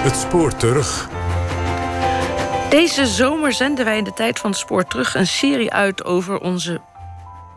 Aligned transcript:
Het 0.00 0.16
spoor 0.16 0.56
terug. 0.56 1.08
Deze 2.70 3.06
zomer 3.06 3.52
zenden 3.52 3.84
wij 3.84 3.98
in 3.98 4.04
de 4.04 4.12
tijd 4.12 4.38
van 4.38 4.50
het 4.50 4.58
spoor 4.58 4.84
terug 4.84 5.14
een 5.14 5.26
serie 5.26 5.72
uit 5.72 6.04
over 6.04 6.38
onze. 6.38 6.80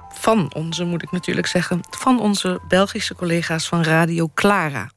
Van 0.09 0.53
onze, 0.55 0.83
moet 0.83 1.03
ik 1.03 1.11
natuurlijk 1.11 1.47
zeggen. 1.47 1.79
Van 1.89 2.19
onze 2.19 2.59
Belgische 2.67 3.15
collega's 3.15 3.67
van 3.67 3.83
Radio 3.83 4.29
Clara. 4.33 4.89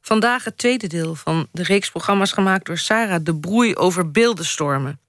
Vandaag 0.00 0.44
het 0.44 0.58
tweede 0.58 0.86
deel 0.86 1.14
van 1.14 1.48
de 1.52 1.62
reeks 1.62 1.90
programma's 1.90 2.32
gemaakt 2.32 2.66
door 2.66 2.78
Sarah 2.78 3.20
de 3.22 3.36
Broei 3.36 3.76
over 3.76 4.10
beeldenstormen. 4.10 5.00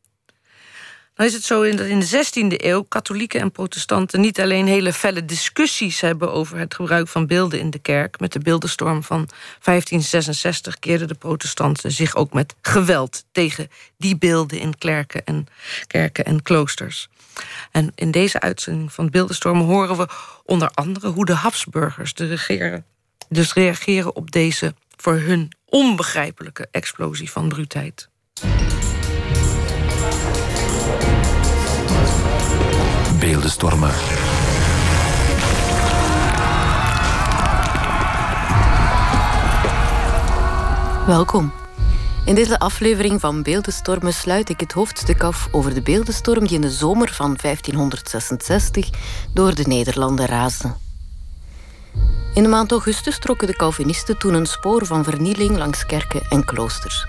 Nou 1.20 1.32
is 1.32 1.38
het 1.38 1.46
zo 1.46 1.76
dat 1.76 1.86
in 1.86 2.00
de 2.00 2.26
16e 2.26 2.66
eeuw 2.66 2.82
katholieken 2.82 3.42
en 3.42 3.52
protestanten 3.52 4.22
niet 4.22 4.40
alleen 4.40 4.68
hele 4.68 4.94
felle 4.94 5.26
discussies 5.26 6.02
hebben 6.02 6.32
over 6.32 6.58
het 6.58 6.74
gebruik 6.74 7.08
van 7.08 7.28
beelden 7.28 7.60
in 7.60 7.70
de 7.70 7.80
kerk. 7.80 8.20
Met 8.20 8.34
de 8.34 8.40
beeldenstorm 8.40 9.04
van 9.04 9.30
1566 9.64 10.80
keerden 10.80 11.08
de 11.08 11.14
protestanten 11.14 11.92
zich 11.92 12.16
ook 12.16 12.34
met 12.34 12.56
geweld 12.62 13.24
tegen 13.32 13.68
die 13.98 14.18
beelden 14.18 14.60
in 14.60 14.78
kerken 14.78 15.26
en, 15.26 15.48
kerken 15.88 16.26
en 16.26 16.42
kloosters. 16.42 17.10
En 17.72 17.92
in 17.96 18.12
deze 18.12 18.40
uitzending 18.40 18.94
van 18.94 19.10
Beeldenstorm 19.10 19.60
horen 19.60 19.98
we 19.98 20.08
onder 20.44 20.70
andere 20.74 21.08
hoe 21.08 21.26
de 21.26 21.34
Habsburgers 21.34 22.14
de 22.14 22.28
regeren, 22.28 22.86
dus 23.30 23.54
reageren 23.54 24.16
op 24.16 24.32
deze 24.32 24.74
voor 24.96 25.16
hun 25.16 25.52
onbegrijpelijke 25.66 26.68
explosie 26.72 27.32
van 27.32 27.50
bruutheid. 27.50 28.09
Welkom. 41.06 41.52
In 42.26 42.36
deze 42.36 42.60
aflevering 42.60 43.20
van 43.20 43.44
Beeldenstormen 43.44 44.14
sluit 44.14 44.50
ik 44.50 44.60
het 44.60 44.72
hoofdstuk 44.72 45.24
af 45.24 45.48
over 45.52 45.74
de 45.74 45.82
beeldenstorm 45.82 46.48
die 46.48 46.56
in 46.56 46.62
de 46.62 46.72
zomer 46.72 47.14
van 47.14 47.38
1566 47.42 48.90
door 49.34 49.56
de 49.56 49.64
Nederlanden 49.68 50.26
raasde. 50.26 50.74
In 52.34 52.44
de 52.44 52.50
maand 52.50 52.72
augustus 52.72 53.20
trokken 53.20 53.48
de 53.48 53.56
Calvinisten 53.56 54.18
toen 54.18 54.34
een 54.34 54.46
spoor 54.46 54.86
van 54.86 55.04
vernieling 55.04 55.58
langs 55.58 55.86
kerken 55.86 56.22
en 56.30 56.46
kloosters. 56.46 57.06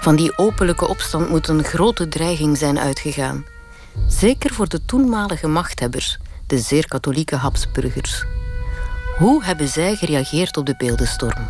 Van 0.00 0.16
die 0.16 0.38
openlijke 0.38 0.88
opstand 0.88 1.28
moet 1.28 1.48
een 1.48 1.64
grote 1.64 2.08
dreiging 2.08 2.58
zijn 2.58 2.78
uitgegaan. 2.78 3.44
Zeker 4.08 4.54
voor 4.54 4.68
de 4.68 4.84
toenmalige 4.84 5.48
machthebbers, 5.48 6.18
de 6.46 6.58
zeer 6.58 6.88
katholieke 6.88 7.36
Habsburgers. 7.36 8.24
Hoe 9.18 9.44
hebben 9.44 9.68
zij 9.68 9.94
gereageerd 9.94 10.56
op 10.56 10.66
de 10.66 10.74
beeldenstorm? 10.78 11.48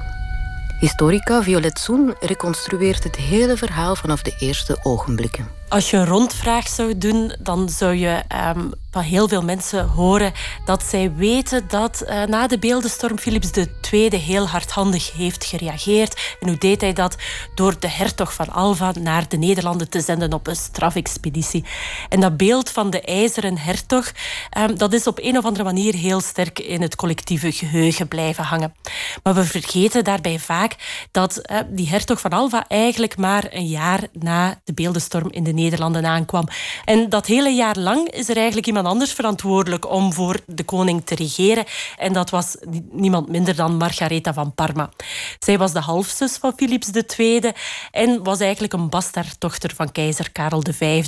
Historica 0.81 1.43
Violet 1.43 1.79
Soen 1.79 2.15
reconstrueert 2.21 3.05
het 3.05 3.17
hele 3.17 3.57
verhaal 3.57 3.97
vanaf 3.97 4.23
de 4.23 4.37
eerste 4.39 4.79
ogenblikken. 4.83 5.49
Als 5.69 5.91
je 5.91 5.97
een 5.97 6.07
rondvraag 6.07 6.69
zou 6.69 6.99
doen, 6.99 7.33
dan 7.39 7.69
zou 7.69 7.95
je 7.95 8.23
um, 8.57 8.73
van 8.91 9.03
heel 9.03 9.29
veel 9.29 9.43
mensen 9.43 9.89
horen 9.89 10.33
dat 10.65 10.83
zij 10.83 11.13
weten 11.15 11.65
dat 11.69 12.03
uh, 12.03 12.25
na 12.25 12.47
de 12.47 12.59
beeldenstorm 12.59 13.19
Philips 13.19 13.51
II 13.91 14.17
heel 14.17 14.49
hardhandig 14.49 15.13
heeft 15.13 15.45
gereageerd. 15.45 16.37
En 16.41 16.49
hoe 16.49 16.59
deed 16.59 16.81
hij 16.81 16.93
dat? 16.93 17.17
Door 17.55 17.81
de 17.81 17.89
hertog 17.89 18.35
van 18.35 18.49
Alva 18.49 18.93
naar 19.01 19.29
de 19.29 19.37
Nederlanden 19.37 19.91
te 19.91 20.01
zenden 20.01 20.33
op 20.33 20.47
een 20.47 20.57
strafexpeditie. 20.57 21.65
En 22.09 22.21
dat 22.21 22.37
beeld 22.37 22.71
van 22.71 22.91
de 22.91 23.01
ijzeren 23.01 23.59
hertog, 23.59 24.13
um, 24.59 24.79
dat 24.79 24.93
is 24.93 25.07
op 25.07 25.19
een 25.23 25.39
of 25.39 25.45
andere 25.45 25.65
manier 25.65 25.95
heel 25.95 26.21
sterk 26.21 26.59
in 26.59 26.83
het 26.83 26.97
collectieve 26.97 27.53
geheugen 27.53 28.09
blijven 28.09 28.45
hangen. 28.45 28.75
Maar 29.23 29.35
we 29.35 29.45
vergeten 29.45 30.05
daarbij 30.05 30.39
vaak 30.39 30.77
dat 31.11 31.41
uh, 31.51 31.59
die 31.69 31.89
hertog 31.89 32.21
van 32.21 32.31
Alva 32.31 32.65
eigenlijk 32.69 33.17
maar 33.17 33.47
een 33.51 33.67
jaar 33.67 34.01
na 34.13 34.61
de 34.65 34.73
beeldenstorm 34.73 35.31
in 35.31 35.45
de 35.45 35.53
Nederlanden 35.53 36.07
aankwam. 36.07 36.49
En 36.85 37.09
dat 37.09 37.27
hele 37.27 37.51
jaar 37.51 37.79
lang 37.79 38.09
is 38.09 38.29
er 38.29 38.37
eigenlijk 38.37 38.67
iemand 38.67 38.80
anders 38.87 39.13
verantwoordelijk 39.13 39.91
om 39.91 40.13
voor 40.13 40.41
de 40.47 40.65
koning 40.65 41.07
te 41.07 41.15
regeren. 41.15 41.65
En 41.97 42.13
dat 42.13 42.31
was 42.31 42.57
niemand 42.91 43.29
minder 43.29 43.57
dan 43.57 43.77
Margaretha 43.77 44.33
van 44.33 44.55
Parma. 44.55 44.91
Zij 45.39 45.59
was 45.59 45.73
de 45.73 45.81
halfzus 45.81 46.37
van 46.37 46.53
Philips 46.57 46.91
II 47.17 47.53
en 47.91 48.23
was 48.23 48.41
eigenlijk 48.41 48.73
een 48.73 48.89
bastaarddochter 48.89 49.75
van 49.75 49.93
keizer 49.93 50.33
Karel 50.33 50.63
V. 50.71 51.07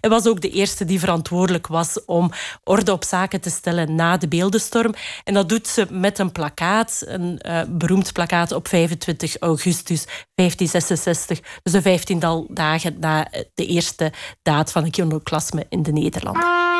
En 0.00 0.10
was 0.10 0.26
ook 0.26 0.40
de 0.40 0.50
eerste 0.50 0.84
die 0.84 0.98
verantwoordelijk 0.98 1.66
was 1.66 2.04
om 2.04 2.30
orde 2.64 2.92
op 2.92 3.04
zaken 3.04 3.40
te 3.40 3.50
stellen 3.50 3.94
na 3.94 4.16
de 4.16 4.28
beeldenstorm. 4.28 4.94
En 5.24 5.34
dat 5.34 5.48
doet 5.48 5.66
ze 5.66 5.86
met 5.90 6.18
een 6.18 6.32
plakkaat, 6.32 7.02
een 7.06 7.40
uh, 7.46 7.60
beroemd 7.68 8.12
plakkaat 8.12 8.52
op 8.52 8.68
25 8.68 9.36
augustus 9.38 10.04
1566. 10.34 11.40
Dus 11.62 11.72
een 11.72 11.82
vijftiental 11.82 12.46
dagen 12.50 12.96
na 13.00 13.28
de 13.54 13.66
eerste 13.66 14.12
daad 14.42 14.72
van 14.72 14.86
iconoclasme 14.86 15.66
in 15.68 15.82
de 15.82 15.92
Nederlanden. 15.92 16.77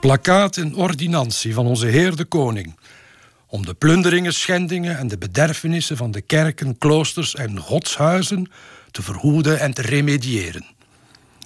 Plakkaat 0.00 0.56
en 0.56 0.74
ordinantie 0.74 1.54
van 1.54 1.66
onze 1.66 1.86
Heer 1.86 2.16
de 2.16 2.24
Koning. 2.24 2.78
Om 3.46 3.66
de 3.66 3.74
plunderingen, 3.74 4.34
schendingen 4.34 4.98
en 4.98 5.08
de 5.08 5.18
bederfenissen 5.18 5.96
van 5.96 6.10
de 6.10 6.20
kerken, 6.20 6.78
kloosters 6.78 7.34
en 7.34 7.58
godshuizen 7.58 8.50
te 8.90 9.02
verhoeden 9.02 9.60
en 9.60 9.74
te 9.74 9.82
remediëren. 9.82 10.66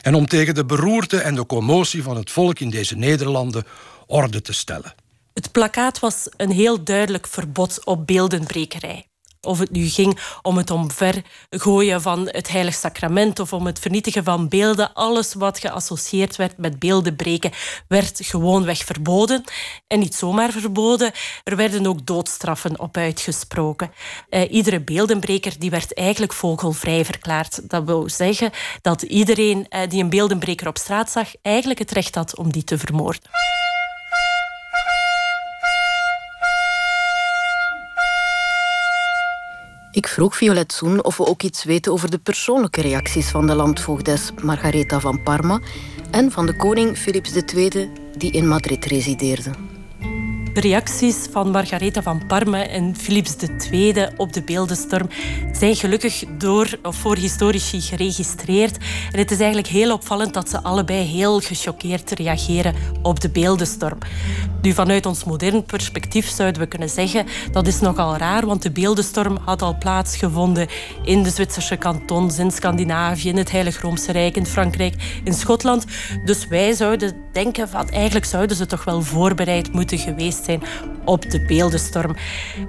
En 0.00 0.14
om 0.14 0.26
tegen 0.26 0.54
de 0.54 0.64
beroerte 0.64 1.20
en 1.20 1.34
de 1.34 1.46
commotie 1.46 2.02
van 2.02 2.16
het 2.16 2.30
volk 2.30 2.58
in 2.58 2.70
deze 2.70 2.96
Nederlanden 2.96 3.64
orde 4.06 4.42
te 4.42 4.52
stellen. 4.52 4.94
Het 5.38 5.52
plakkaat 5.52 5.98
was 5.98 6.28
een 6.36 6.50
heel 6.50 6.84
duidelijk 6.84 7.26
verbod 7.26 7.84
op 7.84 8.06
beeldenbrekerij. 8.06 9.06
Of 9.40 9.58
het 9.58 9.70
nu 9.70 9.88
ging 9.88 10.18
om 10.42 10.56
het 10.56 10.70
omvergooien 10.70 12.02
van 12.02 12.28
het 12.30 12.48
heilig 12.48 12.74
sacrament 12.74 13.38
of 13.38 13.52
om 13.52 13.66
het 13.66 13.78
vernietigen 13.78 14.24
van 14.24 14.48
beelden. 14.48 14.92
Alles 14.92 15.34
wat 15.34 15.58
geassocieerd 15.58 16.36
werd 16.36 16.56
met 16.56 16.78
beelden 16.78 17.16
breken, 17.16 17.52
werd 17.88 18.20
gewoonweg 18.22 18.84
verboden. 18.84 19.44
En 19.86 19.98
niet 19.98 20.14
zomaar 20.14 20.50
verboden, 20.50 21.12
er 21.44 21.56
werden 21.56 21.86
ook 21.86 22.06
doodstraffen 22.06 22.80
op 22.80 22.96
uitgesproken. 22.96 23.92
Uh, 24.30 24.52
iedere 24.52 24.80
beeldenbreker 24.80 25.58
die 25.58 25.70
werd 25.70 25.94
eigenlijk 25.94 26.32
vogelvrij 26.32 27.04
verklaard. 27.04 27.70
Dat 27.70 27.84
wil 27.84 28.08
zeggen 28.08 28.50
dat 28.80 29.02
iedereen 29.02 29.66
uh, 29.70 29.80
die 29.88 30.02
een 30.02 30.10
beeldenbreker 30.10 30.68
op 30.68 30.78
straat 30.78 31.10
zag, 31.10 31.28
eigenlijk 31.42 31.78
het 31.78 31.90
recht 31.90 32.14
had 32.14 32.36
om 32.36 32.52
die 32.52 32.64
te 32.64 32.78
vermoorden. 32.78 33.30
Ik 39.98 40.08
vroeg 40.08 40.36
Violet 40.36 40.72
Soen 40.72 41.04
of 41.04 41.16
we 41.16 41.26
ook 41.26 41.42
iets 41.42 41.64
weten 41.64 41.92
over 41.92 42.10
de 42.10 42.18
persoonlijke 42.18 42.80
reacties 42.80 43.28
van 43.28 43.46
de 43.46 43.54
landvoogdes 43.54 44.30
Margaretha 44.42 45.00
van 45.00 45.22
Parma 45.22 45.60
en 46.10 46.30
van 46.30 46.46
de 46.46 46.56
koning 46.56 46.98
Philips 46.98 47.32
II, 47.32 47.90
die 48.16 48.32
in 48.32 48.48
Madrid 48.48 48.84
resideerde. 48.84 49.50
De 50.58 50.68
reacties 50.68 51.16
van 51.30 51.50
Margaretha 51.50 52.02
van 52.02 52.26
Parma 52.26 52.66
en 52.66 52.96
Philips 52.96 53.36
II 53.70 54.08
op 54.16 54.32
de 54.32 54.42
beeldenstorm 54.42 55.08
zijn 55.52 55.76
gelukkig 55.76 56.24
door 56.38 56.78
voor 56.82 57.16
historici 57.16 57.80
geregistreerd. 57.80 58.76
En 59.12 59.18
het 59.18 59.30
is 59.30 59.38
eigenlijk 59.38 59.68
heel 59.68 59.92
opvallend 59.92 60.34
dat 60.34 60.48
ze 60.48 60.62
allebei 60.62 61.04
heel 61.04 61.40
gechoqueerd 61.40 62.10
reageren 62.10 62.74
op 63.02 63.20
de 63.20 63.30
beeldenstorm. 63.30 63.98
Nu, 64.62 64.72
vanuit 64.72 65.06
ons 65.06 65.24
modern 65.24 65.64
perspectief 65.64 66.28
zouden 66.28 66.60
we 66.60 66.68
kunnen 66.68 66.90
zeggen 66.90 67.26
dat 67.52 67.66
is 67.66 67.80
nogal 67.80 68.16
raar, 68.16 68.46
want 68.46 68.62
de 68.62 68.70
beeldenstorm 68.70 69.38
had 69.44 69.62
al 69.62 69.78
plaatsgevonden 69.78 70.68
in 71.04 71.22
de 71.22 71.30
Zwitserse 71.30 71.76
kantons, 71.76 72.38
in 72.38 72.50
Scandinavië, 72.50 73.28
in 73.28 73.36
het 73.36 73.50
Heilig 73.50 73.80
Roomse 73.80 74.12
Rijk, 74.12 74.36
in 74.36 74.46
Frankrijk, 74.46 75.20
in 75.24 75.34
Schotland. 75.34 75.84
Dus 76.24 76.46
wij 76.46 76.72
zouden 76.72 77.27
denken 77.44 77.68
eigenlijk 77.90 78.24
zouden 78.24 78.56
ze 78.56 78.66
toch 78.66 78.84
wel 78.84 79.02
voorbereid 79.02 79.72
moeten 79.72 79.98
geweest 79.98 80.44
zijn 80.44 80.62
op 81.04 81.30
de 81.30 81.44
beeldenstorm. 81.44 82.16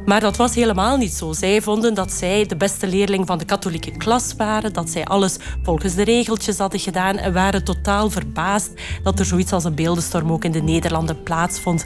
Maar 0.06 0.19
dat 0.19 0.38
was 0.38 0.56
helemaal 0.56 0.98
niet 0.98 1.12
zo. 1.12 1.33
Zij 1.33 1.62
vonden 1.62 1.94
dat 1.94 2.12
zij 2.12 2.45
de 2.45 2.56
beste 2.56 2.88
leerling 2.88 3.27
van 3.27 3.38
de 3.38 3.45
katholieke 3.45 3.92
klas 3.92 4.33
waren, 4.38 4.74
dat 4.74 4.89
zij 4.89 5.06
alles 5.06 5.38
volgens 5.63 5.95
de 5.95 6.04
regeltjes 6.04 6.57
hadden 6.57 6.80
gedaan 6.80 7.18
en 7.18 7.33
waren 7.33 7.63
totaal 7.63 8.10
verbaasd 8.10 8.71
dat 9.04 9.19
er 9.19 9.25
zoiets 9.25 9.51
als 9.51 9.63
een 9.63 9.75
beeldenstorm 9.75 10.31
ook 10.31 10.44
in 10.44 10.51
de 10.51 10.62
Nederlanden 10.62 11.24
plaatsvond. 11.24 11.86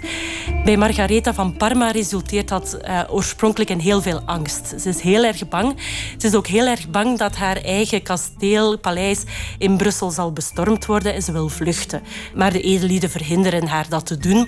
Bij 0.65 0.77
Margaretha 0.77 1.33
van 1.33 1.57
Parma 1.57 1.91
resulteert 1.91 2.47
dat 2.47 2.80
uh, 2.88 3.01
oorspronkelijk 3.09 3.69
in 3.69 3.80
heel 3.80 4.01
veel 4.01 4.21
angst. 4.25 4.74
Ze 4.80 4.89
is 4.89 5.01
heel 5.01 5.24
erg 5.24 5.47
bang. 5.47 5.75
Ze 6.18 6.27
is 6.27 6.35
ook 6.35 6.47
heel 6.47 6.65
erg 6.65 6.89
bang 6.89 7.18
dat 7.18 7.35
haar 7.35 7.57
eigen 7.57 8.03
kasteel, 8.03 8.77
paleis 8.77 9.24
in 9.57 9.77
Brussel 9.77 10.12
zal 10.12 10.31
bestormd 10.31 10.85
worden 10.85 11.13
en 11.13 11.21
ze 11.21 11.31
wil 11.31 11.50
vluchten. 11.50 12.01
Maar 12.35 12.51
de 12.51 12.62
verhinderen 13.09 13.67
haar 13.67 13.89
dat 13.89 14.05
te 14.05 14.17
doen. 14.17 14.47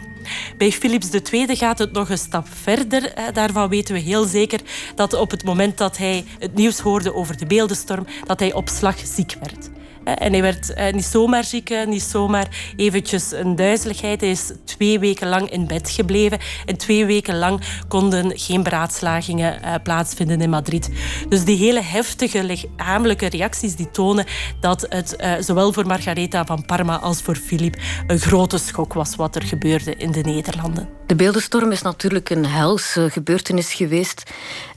Bij 0.57 0.72
Philips 0.72 1.10
II 1.31 1.56
gaat 1.56 1.77
het 1.77 1.92
nog 1.92 2.10
een 2.10 2.18
stap 2.18 2.48
verder. 2.50 3.13
Daarvan 3.33 3.69
weten 3.69 3.94
we 3.94 4.00
heel 4.00 4.25
zeker 4.25 4.60
dat 4.95 5.13
op 5.13 5.31
het 5.31 5.44
moment 5.44 5.77
dat 5.77 5.98
hij 5.98 6.25
het 6.39 6.56
nieuws 6.56 6.80
hoorde 6.80 7.13
over 7.13 7.38
de 7.38 7.45
beeldenstorm, 7.45 8.06
dat 8.25 8.39
hij 8.39 8.54
op 8.54 8.69
slag 8.69 9.00
ziek 9.04 9.38
werd. 9.39 9.69
En 10.06 10.31
hij 10.31 10.42
werd 10.42 10.74
eh, 10.74 10.94
niet 10.94 11.06
zomaar 11.06 11.44
ziek, 11.44 11.86
niet 11.88 12.02
zomaar 12.02 12.74
eventjes 12.75 13.31
een 13.31 13.56
duizeligheid. 13.56 14.22
Hij 14.22 14.30
is 14.30 14.52
twee 14.63 15.00
weken 15.00 15.28
lang 15.28 15.50
in 15.50 15.68
bed 15.68 15.90
gebleven. 15.90 16.40
En 16.66 16.78
twee 16.78 17.06
weken 17.06 17.38
lang 17.38 17.62
konden 17.88 18.40
geen 18.40 18.63
beraadslagingen 18.63 19.81
plaatsvinden 19.84 20.42
in 20.42 20.50
Madrid. 20.50 20.90
Dus 21.30 21.44
die 21.44 21.57
hele 21.57 21.81
heftige 21.81 22.44
lichamelijke 22.44 23.30
reacties 23.30 23.75
die 23.75 23.92
tonen 23.92 24.25
dat 24.60 24.86
het 24.90 25.16
zowel 25.40 25.74
voor 25.74 25.86
Margaretha 25.86 26.46
van 26.46 26.66
Parma 26.66 27.00
als 27.00 27.22
voor 27.22 27.36
Filip 27.36 27.75
een 28.08 28.19
grote 28.19 28.58
schok 28.58 28.94
was 28.94 29.16
wat 29.16 29.36
er 29.36 29.44
gebeurde 29.44 29.96
in 29.96 30.12
de 30.12 30.22
Nederlanden. 30.22 30.90
De 31.06 31.16
beeldenstorm 31.16 31.72
is 31.72 31.81
natuurlijk 31.81 32.30
een 32.30 32.46
helse 32.46 33.10
gebeurtenis 33.10 33.74
geweest. 33.74 34.24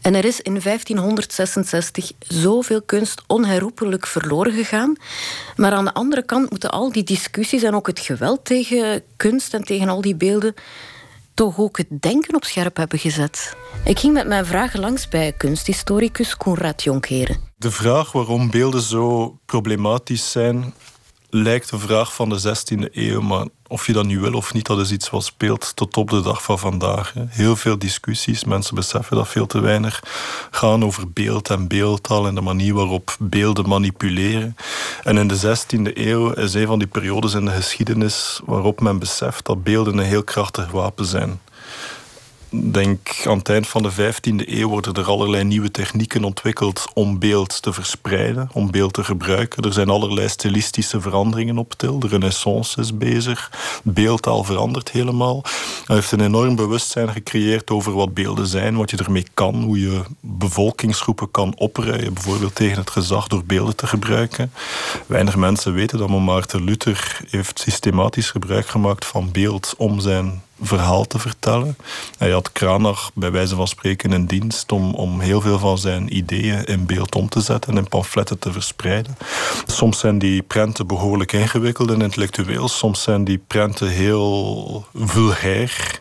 En 0.09 0.15
er 0.15 0.25
is 0.25 0.41
in 0.41 0.61
1566 0.61 2.13
zoveel 2.19 2.83
kunst 2.83 3.23
onherroepelijk 3.27 4.07
verloren 4.07 4.53
gegaan. 4.53 4.97
Maar 5.57 5.73
aan 5.73 5.85
de 5.85 5.95
andere 5.95 6.23
kant 6.23 6.51
moeten 6.51 6.71
al 6.71 6.93
die 6.93 7.05
discussies 7.05 7.63
en 7.63 7.75
ook 7.75 7.87
het 7.87 8.01
geweld 8.01 8.45
tegen 8.45 9.03
kunst 9.17 9.55
en 9.55 9.65
tegen 9.65 9.89
al 9.89 10.01
die 10.01 10.17
beelden 10.17 10.55
toch 11.35 11.59
ook 11.59 11.77
het 11.77 11.87
denken 12.01 12.35
op 12.35 12.45
scherp 12.45 12.77
hebben 12.77 12.99
gezet. 12.99 13.57
Ik 13.85 13.99
ging 13.99 14.13
met 14.15 14.27
mijn 14.27 14.47
vragen 14.47 14.81
langs 14.81 15.09
bij 15.09 15.33
kunsthistoricus 15.33 16.37
Konrad 16.37 16.83
Jonkeren. 16.83 17.37
De 17.57 17.71
vraag 17.71 18.13
waarom 18.13 18.51
beelden 18.51 18.83
zo 18.83 19.39
problematisch 19.47 20.31
zijn, 20.31 20.75
lijkt 21.31 21.71
een 21.71 21.79
vraag 21.79 22.15
van 22.15 22.29
de 22.29 22.41
16e 22.41 22.93
eeuw, 22.93 23.21
maar 23.21 23.47
of 23.67 23.87
je 23.87 23.93
dat 23.93 24.05
nu 24.05 24.21
wil 24.21 24.33
of 24.33 24.55
niet, 24.55 24.67
dat 24.67 24.79
is 24.79 24.93
iets 24.93 25.11
wat 25.11 25.25
speelt 25.25 25.77
tot 25.77 25.97
op 25.97 26.11
de 26.11 26.21
dag 26.21 26.43
van 26.43 26.59
vandaag. 26.59 27.15
Heel 27.17 27.57
veel 27.57 27.79
discussies, 27.79 28.45
mensen 28.45 28.75
beseffen 28.75 29.17
dat 29.17 29.29
veel 29.29 29.47
te 29.47 29.61
weinig, 29.61 30.03
gaan 30.51 30.85
over 30.85 31.11
beeld 31.11 31.51
en 31.51 31.69
beeldtaal 31.69 32.27
en 32.27 32.35
de 32.35 32.41
manier 32.41 32.75
waarop 32.75 33.17
beelden 33.19 33.69
manipuleren. 33.69 34.57
En 35.05 35.17
in 35.17 35.29
de 35.29 35.57
16e 35.59 35.97
eeuw 35.97 36.33
is 36.33 36.55
een 36.55 36.67
van 36.67 36.79
die 36.79 36.89
periodes 36.89 37.35
in 37.35 37.45
de 37.45 37.51
geschiedenis 37.51 38.41
waarop 38.45 38.81
men 38.81 38.99
beseft 38.99 39.47
dat 39.47 39.63
beelden 39.63 39.99
een 39.99 40.05
heel 40.05 40.25
krachtig 40.25 40.71
wapen 40.71 41.05
zijn 41.05 41.41
denk 42.51 43.23
aan 43.27 43.39
het 43.39 43.49
eind 43.49 43.69
van 43.69 43.83
de 43.83 43.93
15e 43.93 44.49
eeuw 44.49 44.69
worden 44.69 44.95
er 44.95 45.09
allerlei 45.09 45.45
nieuwe 45.45 45.71
technieken 45.71 46.25
ontwikkeld 46.25 46.87
om 46.95 47.19
beeld 47.19 47.63
te 47.63 47.73
verspreiden, 47.73 48.49
om 48.53 48.71
beeld 48.71 48.93
te 48.93 49.05
gebruiken. 49.05 49.63
Er 49.63 49.73
zijn 49.73 49.89
allerlei 49.89 50.29
stilistische 50.29 51.01
veranderingen 51.01 51.59
op 51.59 51.75
til. 51.75 51.99
De 51.99 52.09
renaissance 52.09 52.81
is 52.81 52.97
bezig. 52.97 53.51
Beeldtaal 53.83 54.45
verandert 54.45 54.91
helemaal. 54.91 55.43
Hij 55.85 55.97
heeft 55.97 56.13
een 56.13 56.21
enorm 56.21 56.57
bewustzijn 56.57 57.09
gecreëerd 57.09 57.71
over 57.71 57.93
wat 57.93 58.15
beelden 58.15 58.47
zijn, 58.47 58.77
wat 58.77 58.91
je 58.91 58.97
ermee 58.97 59.27
kan, 59.35 59.63
hoe 59.63 59.81
je 59.81 60.03
bevolkingsgroepen 60.21 61.31
kan 61.31 61.55
opruien, 61.57 62.15
bijvoorbeeld 62.15 62.55
tegen 62.55 62.79
het 62.79 62.91
gezag 62.91 63.27
door 63.29 63.45
beelden 63.45 63.77
te 63.77 63.87
gebruiken. 63.87 64.53
Weinig 65.07 65.37
mensen 65.37 65.73
weten 65.73 65.99
dat 65.99 66.09
Maarten 66.09 66.65
Luther 66.65 67.21
heeft 67.31 67.59
systematisch 67.59 68.31
gebruik 68.31 68.67
gemaakt 68.67 69.07
van 69.07 69.33
beeld 69.33 69.75
om 69.77 70.01
zijn 70.01 70.43
verhaal 70.61 71.07
te 71.07 71.19
vertellen. 71.19 71.77
Hij 72.19 72.31
had 72.31 72.53
Kranach 72.53 73.11
bij 73.15 73.31
wijze 73.31 73.55
van 73.55 73.69
spreken 73.69 74.13
in 74.13 74.27
dienst 74.27 74.73
om, 74.73 74.95
om 74.95 75.21
heel 75.21 75.41
veel 75.41 75.59
van 75.59 75.79
zijn 75.79 76.17
ideeën 76.17 76.65
in 76.65 76.87
beeld 76.87 77.15
om 77.15 77.29
te 77.29 77.41
zetten 77.41 77.73
en 77.73 77.79
in 77.79 77.89
pamfletten 77.89 78.39
te 78.39 78.53
verspreiden. 78.53 79.17
Soms 79.67 79.99
zijn 79.99 80.19
die 80.19 80.43
prenten 80.43 80.87
behoorlijk 80.87 81.33
ingewikkeld 81.33 81.91
en 81.91 82.01
intellectueel, 82.01 82.69
soms 82.69 83.03
zijn 83.03 83.25
die 83.25 83.43
prenten 83.47 83.89
heel 83.89 84.87
vulgair. 84.95 86.01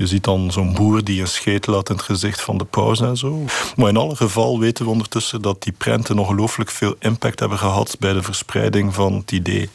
Je 0.00 0.06
ziet 0.06 0.24
dan 0.24 0.52
zo'n 0.52 0.74
boer 0.74 1.04
die 1.04 1.20
een 1.20 1.28
scheet 1.28 1.66
laat 1.66 1.88
in 1.88 1.94
het 1.94 2.04
gezicht 2.04 2.40
van 2.40 2.58
de 2.58 2.64
paus 2.64 3.00
en 3.00 3.16
zo. 3.16 3.44
Maar 3.76 3.88
in 3.88 3.96
alle 3.96 4.16
geval 4.16 4.58
weten 4.58 4.84
we 4.84 4.90
ondertussen 4.90 5.42
dat 5.42 5.62
die 5.62 5.72
prenten 5.72 6.18
ongelooflijk 6.18 6.70
veel 6.70 6.94
impact 6.98 7.40
hebben 7.40 7.58
gehad 7.58 7.96
bij 7.98 8.12
de 8.12 8.22
verspreiding 8.22 8.94
van 8.94 9.14
het 9.14 9.32
idee. 9.32 9.70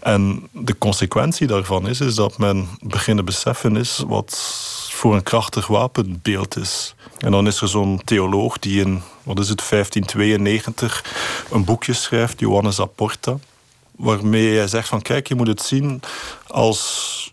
En 0.00 0.48
de 0.50 0.78
consequentie 0.78 1.46
daarvan 1.46 1.88
is, 1.88 2.00
is 2.00 2.14
dat 2.14 2.38
men 2.38 2.68
beginnen 2.80 3.24
beseffen 3.24 3.76
is 3.76 4.02
wat 4.06 4.38
voor 4.90 5.14
een 5.14 5.22
krachtig 5.22 5.66
wapenbeeld 5.66 6.56
is. 6.56 6.94
En 7.18 7.30
dan 7.30 7.46
is 7.46 7.60
er 7.60 7.68
zo'n 7.68 8.00
theoloog 8.04 8.58
die 8.58 8.80
in, 8.80 9.02
wat 9.22 9.38
is 9.38 9.48
het, 9.48 9.68
1592 9.70 11.04
een 11.50 11.64
boekje 11.64 11.92
schrijft, 11.92 12.40
Johannes 12.40 12.80
Apporta, 12.80 13.38
waarmee 13.96 14.56
hij 14.56 14.68
zegt 14.68 14.88
van 14.88 15.02
kijk, 15.02 15.28
je 15.28 15.34
moet 15.34 15.46
het 15.46 15.62
zien 15.62 16.00
als 16.46 17.32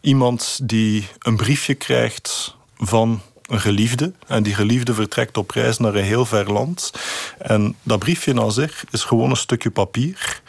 iemand 0.00 0.58
die 0.62 1.08
een 1.18 1.36
briefje 1.36 1.74
krijgt 1.74 2.56
van 2.76 3.20
een 3.46 3.60
geliefde. 3.60 4.12
En 4.26 4.42
die 4.42 4.54
geliefde 4.54 4.94
vertrekt 4.94 5.36
op 5.36 5.50
reis 5.50 5.78
naar 5.78 5.94
een 5.94 6.04
heel 6.04 6.26
ver 6.26 6.52
land. 6.52 6.92
En 7.38 7.76
dat 7.82 7.98
briefje 7.98 8.40
aan 8.40 8.52
zich 8.52 8.84
is 8.90 9.04
gewoon 9.04 9.30
een 9.30 9.36
stukje 9.36 9.70
papier. 9.70 10.42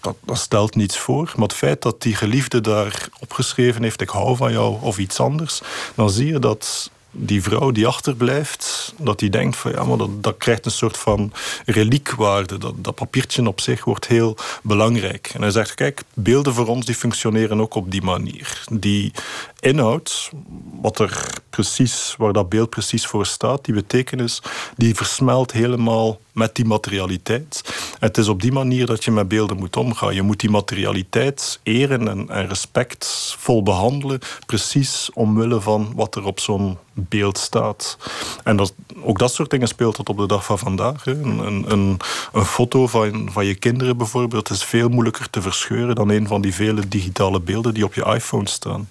Dat, 0.00 0.16
dat, 0.24 0.38
stelt 0.38 0.74
niets 0.74 0.98
voor. 0.98 1.32
Maar 1.36 1.48
het 1.48 1.56
feit 1.56 1.82
dat 1.82 2.02
die 2.02 2.14
geliefde 2.14 2.60
daar 2.60 3.08
opgeschreven 3.20 3.82
heeft: 3.82 4.00
Ik 4.00 4.08
hou 4.08 4.36
van 4.36 4.52
jou 4.52 4.82
of 4.82 4.98
iets 4.98 5.20
anders. 5.20 5.60
dan 5.94 6.10
zie 6.10 6.26
je 6.26 6.38
dat 6.38 6.90
die 7.20 7.42
vrouw 7.42 7.70
die 7.70 7.86
achterblijft, 7.86 8.94
dat 8.98 9.18
die 9.18 9.30
denkt 9.30 9.56
van 9.56 9.70
ja, 9.72 9.84
maar 9.84 9.96
dat, 9.96 10.22
dat 10.22 10.36
krijgt 10.36 10.64
een 10.64 10.70
soort 10.70 10.96
van 10.96 11.32
reliekwaarde. 11.66 12.58
Dat, 12.58 12.74
dat 12.76 12.94
papiertje 12.94 13.46
op 13.46 13.60
zich 13.60 13.84
wordt 13.84 14.06
heel 14.06 14.36
belangrijk. 14.62 15.30
En 15.34 15.42
hij 15.42 15.50
zegt, 15.50 15.74
kijk, 15.74 16.02
beelden 16.14 16.54
voor 16.54 16.66
ons 16.66 16.86
die 16.86 16.94
functioneren 16.94 17.60
ook 17.60 17.74
op 17.74 17.90
die 17.90 18.02
manier. 18.02 18.62
Die 18.70 19.12
inhoud, 19.60 20.30
wat 20.80 20.98
er 20.98 21.40
precies, 21.50 22.14
waar 22.18 22.32
dat 22.32 22.48
beeld 22.48 22.70
precies 22.70 23.06
voor 23.06 23.26
staat, 23.26 23.64
die 23.64 23.74
betekenis, 23.74 24.42
die 24.76 24.94
versmelt 24.94 25.52
helemaal 25.52 26.20
met 26.32 26.54
die 26.54 26.64
materialiteit. 26.64 27.62
het 27.98 28.18
is 28.18 28.28
op 28.28 28.42
die 28.42 28.52
manier 28.52 28.86
dat 28.86 29.04
je 29.04 29.10
met 29.10 29.28
beelden 29.28 29.56
moet 29.56 29.76
omgaan. 29.76 30.14
Je 30.14 30.22
moet 30.22 30.40
die 30.40 30.50
materialiteit 30.50 31.60
eren 31.62 32.08
en, 32.08 32.28
en 32.28 32.48
respectvol 32.48 33.62
behandelen, 33.62 34.20
precies 34.46 35.10
omwille 35.14 35.60
van 35.60 35.92
wat 35.94 36.14
er 36.14 36.24
op 36.24 36.40
zo'n 36.40 36.78
beeld 36.92 37.38
staat. 37.38 37.98
En 38.44 38.56
dat, 38.56 38.74
ook 39.02 39.18
dat 39.18 39.32
soort 39.32 39.50
dingen 39.50 39.68
speelt 39.68 39.94
tot 39.94 40.08
op 40.08 40.16
de 40.16 40.26
dag 40.26 40.44
van 40.44 40.58
vandaag. 40.58 41.06
Een, 41.06 41.38
een, 41.38 41.70
een, 42.32 42.44
foto 42.44 42.86
van, 42.86 43.28
van 43.32 43.46
je 43.46 43.54
kinderen 43.54 43.96
bijvoorbeeld 43.96 44.50
is 44.50 44.64
veel 44.64 44.88
moeilijker 44.88 45.30
te 45.30 45.42
verscheuren 45.42 45.94
dan 45.94 46.08
een 46.08 46.26
van 46.26 46.40
die 46.40 46.54
vele 46.54 46.88
digitale 46.88 47.40
beelden 47.40 47.74
die 47.74 47.84
op 47.84 47.94
je 47.94 48.04
iPhone 48.04 48.48
staan. 48.48 48.88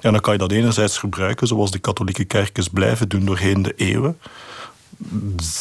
En 0.00 0.12
dan 0.12 0.20
kan 0.20 0.32
je 0.32 0.38
dat 0.38 0.52
enerzijds 0.52 0.98
gebruiken, 0.98 1.46
zoals 1.46 1.70
de 1.70 1.78
katholieke 1.78 2.24
kerkers 2.24 2.68
blijven 2.68 3.08
doen 3.08 3.24
doorheen 3.24 3.62
de 3.62 3.74
eeuwen. 3.76 4.18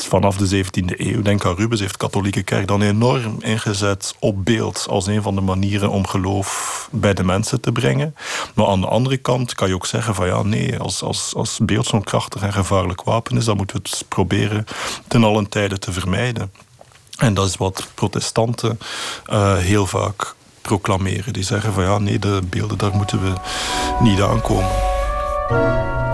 Vanaf 0.07 0.38
de 0.38 0.63
17e 0.63 0.97
eeuw, 0.97 1.21
denk 1.21 1.45
aan 1.45 1.55
Rubens, 1.55 1.79
heeft 1.79 1.91
de 1.91 1.98
katholieke 1.98 2.43
kerk 2.43 2.67
dan 2.67 2.81
enorm 2.81 3.36
ingezet 3.39 4.15
op 4.19 4.45
beeld 4.45 4.86
als 4.89 5.07
een 5.07 5.22
van 5.22 5.36
de 5.36 5.41
manieren 5.41 5.89
om 5.89 6.07
geloof 6.07 6.88
bij 6.91 7.13
de 7.13 7.24
mensen 7.24 7.62
te 7.62 7.72
brengen. 7.72 8.15
Maar 8.55 8.67
aan 8.67 8.81
de 8.81 8.88
andere 8.88 9.17
kant 9.17 9.53
kan 9.53 9.67
je 9.67 9.74
ook 9.74 9.86
zeggen 9.86 10.15
van 10.15 10.27
ja, 10.27 10.43
nee, 10.43 10.79
als, 10.79 11.01
als, 11.01 11.34
als 11.36 11.60
beeld 11.62 11.86
zo'n 11.86 12.03
krachtig 12.03 12.41
en 12.41 12.53
gevaarlijk 12.53 13.03
wapen 13.03 13.38
is, 13.38 13.45
dan 13.45 13.57
moeten 13.57 13.81
we 13.81 13.89
het 13.89 14.05
proberen 14.07 14.65
ten 15.07 15.24
allen 15.24 15.50
tijde 15.50 15.79
te 15.79 15.91
vermijden. 15.91 16.51
En 17.17 17.34
dat 17.34 17.48
is 17.48 17.57
wat 17.57 17.88
protestanten 17.93 18.79
uh, 19.29 19.57
heel 19.57 19.86
vaak 19.86 20.36
proclameren. 20.69 21.33
Die 21.33 21.43
zeggen 21.43 21.73
van 21.73 21.83
ja, 21.83 21.97
nee, 21.97 22.19
de 22.19 22.41
beelden, 22.49 22.77
daar 22.77 22.95
moeten 22.95 23.21
we 23.21 23.33
niet 23.99 24.21
aankomen. 24.21 24.69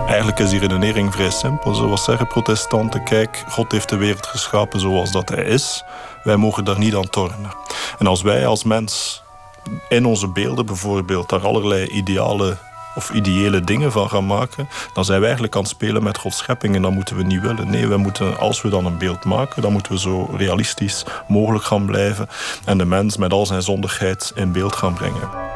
Eigenlijk 0.07 0.39
is 0.39 0.49
die 0.49 0.59
redenering 0.59 1.13
vrij 1.13 1.29
simpel. 1.29 1.73
Zoals 1.73 2.03
zeggen 2.03 2.27
protestanten, 2.27 3.03
kijk, 3.03 3.43
God 3.49 3.71
heeft 3.71 3.89
de 3.89 3.95
wereld 3.95 4.25
geschapen 4.25 4.79
zoals 4.79 5.11
dat 5.11 5.29
hij 5.29 5.43
is. 5.43 5.83
Wij 6.23 6.35
mogen 6.35 6.65
daar 6.65 6.79
niet 6.79 6.95
aan 6.95 7.09
tornen. 7.09 7.51
En 7.99 8.07
als 8.07 8.21
wij 8.21 8.47
als 8.47 8.63
mens 8.63 9.23
in 9.89 10.05
onze 10.05 10.27
beelden 10.27 10.65
bijvoorbeeld 10.65 11.29
daar 11.29 11.45
allerlei 11.45 11.87
ideale 11.87 12.57
of 12.95 13.09
ideële 13.09 13.61
dingen 13.61 13.91
van 13.91 14.09
gaan 14.09 14.25
maken, 14.25 14.69
dan 14.93 15.05
zijn 15.05 15.19
we 15.19 15.25
eigenlijk 15.25 15.55
aan 15.55 15.61
het 15.61 15.71
spelen 15.71 16.03
met 16.03 16.17
Gods 16.17 16.37
schepping 16.37 16.75
en 16.75 16.81
dat 16.81 16.91
moeten 16.91 17.15
we 17.15 17.23
niet 17.23 17.41
willen. 17.41 17.69
Nee, 17.69 17.87
we 17.87 17.97
moeten, 17.97 18.37
als 18.37 18.61
we 18.61 18.69
dan 18.69 18.85
een 18.85 18.97
beeld 18.97 19.25
maken, 19.25 19.61
dan 19.61 19.71
moeten 19.71 19.91
we 19.91 19.99
zo 19.99 20.29
realistisch 20.37 21.05
mogelijk 21.27 21.63
gaan 21.63 21.85
blijven 21.85 22.27
en 22.65 22.77
de 22.77 22.85
mens 22.85 23.17
met 23.17 23.33
al 23.33 23.45
zijn 23.45 23.61
zondigheid 23.61 24.31
in 24.35 24.51
beeld 24.51 24.75
gaan 24.75 24.93
brengen. 24.93 25.54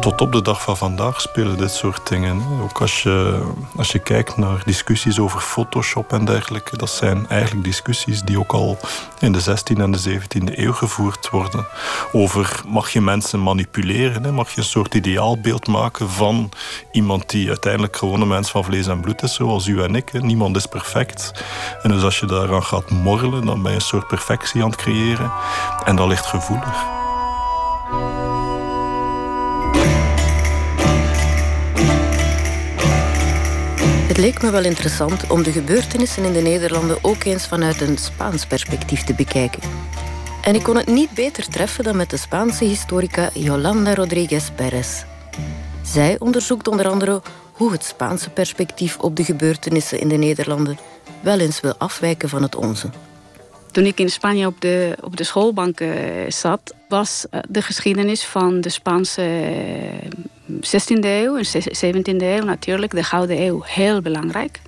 Tot 0.00 0.20
op 0.20 0.32
de 0.32 0.42
dag 0.42 0.62
van 0.62 0.76
vandaag 0.76 1.20
spelen 1.20 1.58
dit 1.58 1.70
soort 1.70 2.08
dingen. 2.08 2.42
Ook 2.62 2.80
als 2.80 3.02
je, 3.02 3.42
als 3.76 3.92
je 3.92 3.98
kijkt 3.98 4.36
naar 4.36 4.62
discussies 4.64 5.18
over 5.18 5.40
Photoshop 5.40 6.12
en 6.12 6.24
dergelijke, 6.24 6.76
dat 6.76 6.90
zijn 6.90 7.28
eigenlijk 7.28 7.64
discussies 7.64 8.22
die 8.22 8.38
ook 8.38 8.52
al 8.52 8.78
in 9.18 9.32
de 9.32 9.40
16e 9.40 9.80
en 9.80 9.90
de 9.90 10.20
17e 10.20 10.58
eeuw 10.58 10.72
gevoerd 10.72 11.30
worden. 11.30 11.66
Over 12.12 12.62
mag 12.66 12.90
je 12.90 13.00
mensen 13.00 13.42
manipuleren, 13.42 14.34
mag 14.34 14.50
je 14.50 14.58
een 14.60 14.66
soort 14.66 14.94
ideaalbeeld 14.94 15.66
maken 15.66 16.10
van 16.10 16.50
iemand 16.92 17.30
die 17.30 17.48
uiteindelijk 17.48 17.96
gewoon 17.96 18.20
een 18.20 18.28
mens 18.28 18.50
van 18.50 18.64
vlees 18.64 18.86
en 18.86 19.00
bloed 19.00 19.22
is, 19.22 19.34
zoals 19.34 19.66
u 19.66 19.82
en 19.82 19.94
ik. 19.94 20.12
Niemand 20.12 20.56
is 20.56 20.66
perfect. 20.66 21.44
En 21.82 21.90
dus 21.90 22.02
als 22.02 22.20
je 22.20 22.26
daaraan 22.26 22.64
gaat 22.64 22.90
morrelen, 22.90 23.46
dan 23.46 23.62
ben 23.62 23.70
je 23.70 23.76
een 23.76 23.84
soort 23.84 24.06
perfectie 24.06 24.62
aan 24.62 24.70
het 24.70 24.78
creëren. 24.78 25.32
En 25.84 25.96
dat 25.96 26.08
ligt 26.08 26.26
gevoelig. 26.26 27.01
Het 34.12 34.20
leek 34.20 34.42
me 34.42 34.50
wel 34.50 34.64
interessant 34.64 35.30
om 35.30 35.42
de 35.42 35.52
gebeurtenissen 35.52 36.24
in 36.24 36.32
de 36.32 36.40
Nederlanden 36.40 36.98
ook 37.02 37.24
eens 37.24 37.46
vanuit 37.46 37.80
een 37.80 37.98
Spaans 37.98 38.46
perspectief 38.46 39.04
te 39.04 39.14
bekijken. 39.14 39.62
En 40.42 40.54
ik 40.54 40.62
kon 40.62 40.76
het 40.76 40.86
niet 40.86 41.10
beter 41.10 41.48
treffen 41.48 41.84
dan 41.84 41.96
met 41.96 42.10
de 42.10 42.16
Spaanse 42.16 42.64
historica 42.64 43.30
Yolanda 43.34 43.94
Rodríguez 43.94 44.50
Pérez. 44.50 45.04
Zij 45.82 46.16
onderzoekt 46.18 46.68
onder 46.68 46.88
andere 46.88 47.22
hoe 47.52 47.72
het 47.72 47.84
Spaanse 47.84 48.30
perspectief 48.30 48.98
op 48.98 49.16
de 49.16 49.24
gebeurtenissen 49.24 50.00
in 50.00 50.08
de 50.08 50.16
Nederlanden 50.16 50.78
wel 51.20 51.38
eens 51.38 51.60
wil 51.60 51.74
afwijken 51.78 52.28
van 52.28 52.42
het 52.42 52.54
onze. 52.54 52.88
Toen 53.70 53.84
ik 53.84 53.98
in 54.00 54.10
Spanje 54.10 54.46
op 54.46 54.60
de, 54.60 54.96
op 55.00 55.16
de 55.16 55.24
schoolbank 55.24 55.80
zat, 56.28 56.74
was 56.88 57.26
eh, 57.30 57.40
de 57.48 57.62
geschiedenis 57.62 58.24
van 58.24 58.60
de 58.60 58.68
Spaanse 58.68 59.42
16e 60.50 61.00
eh, 61.00 61.22
eeuw 61.22 61.36
en 61.36 61.44
17e 61.44 62.22
eeuw 62.22 62.44
natuurlijk, 62.44 62.92
de 62.92 63.02
Gouden 63.02 63.42
Eeuw, 63.42 63.62
heel 63.64 64.00
belangrijk 64.00 64.60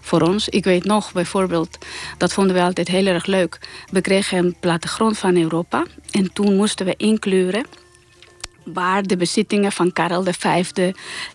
voor 0.00 0.20
ons. 0.20 0.48
Ik 0.48 0.64
weet 0.64 0.84
nog 0.84 1.12
bijvoorbeeld, 1.12 1.78
dat 2.18 2.32
vonden 2.32 2.54
we 2.54 2.62
altijd 2.62 2.88
heel 2.88 3.06
erg 3.06 3.26
leuk. 3.26 3.58
We 3.90 4.00
kregen 4.00 4.38
een 4.38 4.56
plattegrond 4.60 5.18
van 5.18 5.36
Europa 5.36 5.86
en 6.10 6.32
toen 6.32 6.56
moesten 6.56 6.86
we 6.86 6.94
inkleuren 6.96 7.64
waar 8.64 9.02
de 9.02 9.16
bezittingen 9.16 9.72
van 9.72 9.92
Karel 9.92 10.24
V 10.24 10.64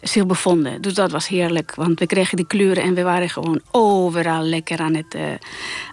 zich 0.01 0.25
bevonden. 0.25 0.81
Dus 0.81 0.93
dat 0.93 1.11
was 1.11 1.27
heerlijk, 1.27 1.75
want 1.75 1.99
we 1.99 2.05
kregen 2.05 2.37
die 2.37 2.47
kleuren 2.47 2.83
en 2.83 2.93
we 2.93 3.03
waren 3.03 3.29
gewoon 3.29 3.61
overal 3.71 4.43
lekker 4.43 4.79
aan 4.79 4.93
het, 4.93 5.15
uh, 5.15 5.21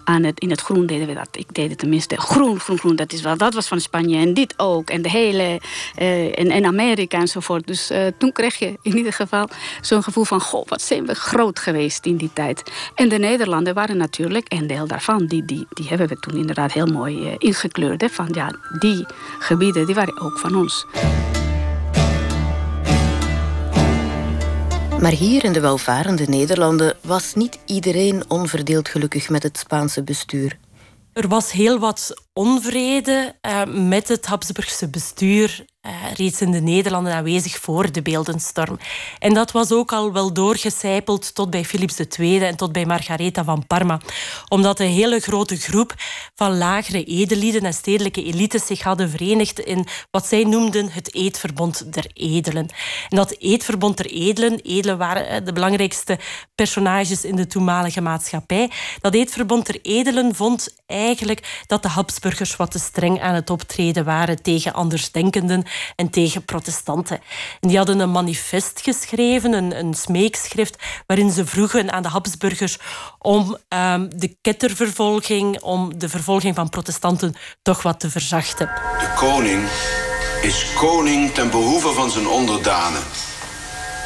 aan 0.05 0.23
het 0.23 0.41
in 0.41 0.51
het 0.51 0.61
groen 0.61 0.87
deden 0.87 1.07
we 1.07 1.15
dat. 1.15 1.29
Ik 1.33 1.55
deed 1.55 1.71
het 1.71 1.79
tenminste 1.79 2.17
groen, 2.17 2.61
groen, 2.61 2.79
groen. 2.79 2.97
Dat, 2.97 3.13
is 3.13 3.21
wel, 3.21 3.37
dat 3.37 3.55
was 3.55 3.69
van 3.69 3.81
Spanje 3.81 4.19
en 4.19 4.35
dit 4.35 4.55
ook 4.57 4.91
en 4.91 5.03
de 5.03 5.11
hele 5.11 5.61
uh, 5.99 6.39
en, 6.39 6.51
en 6.51 6.65
Amerika 6.65 7.19
enzovoort. 7.19 7.67
Dus 7.67 7.91
uh, 7.91 8.07
toen 8.19 8.33
kreeg 8.33 8.59
je 8.59 8.79
in 8.83 8.97
ieder 8.97 9.13
geval 9.13 9.49
zo'n 9.81 10.03
gevoel 10.03 10.25
van 10.25 10.41
goh, 10.41 10.69
wat 10.69 10.83
zijn 10.83 11.07
we 11.07 11.15
groot 11.15 11.59
geweest 11.59 12.07
in 12.07 12.17
die 12.17 12.31
tijd. 12.33 12.63
En 12.95 13.09
de 13.09 13.19
Nederlanden 13.19 13.75
waren 13.75 13.97
natuurlijk 13.97 14.53
een 14.53 14.67
deel 14.67 14.87
daarvan. 14.87 15.27
Die, 15.27 15.45
die, 15.45 15.67
die 15.71 15.89
hebben 15.89 16.09
we 16.09 16.19
toen 16.21 16.37
inderdaad 16.37 16.73
heel 16.73 16.87
mooi 16.87 17.35
ingekleurd. 17.39 18.01
Hè, 18.01 18.09
van 18.09 18.29
ja, 18.33 18.51
die 18.79 19.07
gebieden 19.39 19.87
die 19.87 19.95
waren 19.95 20.21
ook 20.21 20.39
van 20.39 20.55
ons. 20.57 20.87
Maar 25.05 25.13
hier 25.13 25.45
in 25.45 25.53
de 25.53 25.61
welvarende 25.61 26.25
Nederlanden 26.29 26.97
was 27.03 27.35
niet 27.35 27.59
iedereen 27.67 28.31
onverdeeld 28.31 28.89
gelukkig 28.89 29.29
met 29.29 29.43
het 29.43 29.59
Spaanse 29.59 30.03
bestuur. 30.03 30.59
Er 31.13 31.29
was 31.29 31.53
heel 31.53 31.79
wat 31.79 32.23
onvrede 32.33 33.35
uh, 33.43 33.65
met 33.65 34.09
het 34.09 34.27
Habsburgse 34.27 34.89
bestuur 34.89 35.65
uh, 35.87 35.93
reeds 36.17 36.41
in 36.41 36.51
de 36.51 36.61
Nederlanden 36.61 37.15
aanwezig 37.15 37.59
voor 37.59 37.93
de 37.93 38.03
beeldenstorm. 38.03 38.79
En 39.19 39.35
dat 39.35 39.53
was 39.53 39.73
ook 39.73 39.93
al 39.93 40.13
wel 40.13 40.33
doorgecijpeld 40.33 41.35
tot 41.35 41.51
bij 41.51 41.65
Philips 41.65 41.97
II 42.19 42.39
en 42.39 42.57
tot 42.57 42.73
bij 42.73 42.87
Margaretha 42.87 43.45
van 43.45 43.67
Parma. 43.67 44.01
Omdat 44.49 44.81
een 44.81 44.89
hele 44.89 45.21
grote 45.21 45.57
groep 45.57 45.95
van 46.35 46.57
lagere 46.57 47.05
edelieden 47.05 47.65
en 47.65 47.75
stedelijke 47.75 48.25
elites 48.25 48.67
zich 48.67 48.83
hadden 48.83 49.11
verenigd 49.11 49.59
in 49.59 49.87
wat 50.11 50.27
zij 50.27 50.45
noemden 50.45 50.91
het 50.91 51.15
eedverbond 51.15 51.93
der 51.93 52.07
edelen. 52.15 52.69
En 53.09 53.17
dat 53.17 53.37
eedverbond 53.39 53.97
der 53.97 54.07
edelen, 54.07 54.61
edelen 54.61 54.99
waren 54.99 55.45
de 55.45 55.53
belangrijkste 55.53 56.19
personages 56.55 57.25
in 57.25 57.37
de 57.37 57.47
toenmalige 57.47 58.01
maatschappij, 58.01 58.71
dat 59.01 59.15
eedverbond 59.15 59.67
der 59.67 59.79
edelen 59.83 60.35
vond 60.35 60.75
eigenlijk 60.87 61.63
dat 61.67 61.83
de 61.83 61.89
Habsburgers 61.89 62.57
wat 62.57 62.71
te 62.71 62.79
streng 62.79 63.21
aan 63.21 63.35
het 63.35 63.51
optreden 63.51 64.05
waren 64.05 64.43
tegen 64.43 64.73
andersdenkenden 64.73 65.65
en 65.97 66.11
tegen 66.11 66.45
protestanten. 66.45 67.21
En 67.61 67.69
die 67.69 67.77
hadden 67.77 67.99
een 67.99 68.11
manifest 68.11 68.81
geschreven, 68.83 69.53
een, 69.53 69.79
een 69.79 69.95
smeekschrift, 69.95 70.83
waarin 71.07 71.31
ze 71.31 71.47
vroegen 71.47 71.93
aan 71.93 72.03
de 72.03 72.09
Habsburgers 72.09 72.79
om 73.19 73.57
um, 73.69 74.19
de 74.19 74.37
kettervervolging, 74.41 75.61
om 75.61 75.99
de 75.99 76.09
vervolging 76.09 76.55
van 76.55 76.69
protestanten 76.69 77.35
toch 77.63 77.83
wat 77.83 78.01
te 78.01 78.11
verzachten. 78.11 78.67
De 78.99 79.13
koning 79.17 79.69
is 80.43 80.67
koning 80.75 81.35
ten 81.35 81.51
behoeve 81.51 81.93
van 81.93 82.11
zijn 82.11 82.27
onderdanen, 82.27 83.03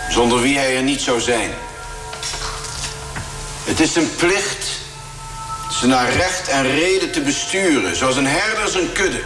zonder 0.08 0.40
wie 0.40 0.58
hij 0.58 0.76
er 0.76 0.82
niet 0.82 1.00
zou 1.00 1.20
zijn. 1.20 1.50
Het 3.64 3.80
is 3.80 3.92
zijn 3.92 4.14
plicht 4.16 4.86
ze 5.70 5.86
naar 5.86 6.12
recht 6.12 6.48
en 6.48 6.62
reden 6.62 7.10
te 7.12 7.20
besturen, 7.20 7.96
zoals 7.96 8.16
een 8.16 8.26
herder 8.26 8.68
zijn 8.68 8.92
kudde 8.92 9.22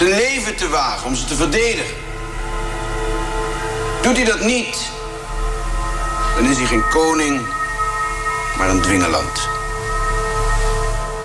zijn 0.00 0.12
leven 0.12 0.56
te 0.56 0.68
wagen 0.68 1.06
om 1.06 1.14
ze 1.14 1.24
te 1.24 1.34
verdedigen. 1.34 1.96
Doet 4.02 4.16
hij 4.16 4.24
dat 4.24 4.40
niet, 4.40 4.90
dan 6.36 6.50
is 6.50 6.56
hij 6.56 6.66
geen 6.66 6.88
koning, 6.88 7.40
maar 8.58 8.68
een 8.68 8.80
dwingeland. 8.80 9.48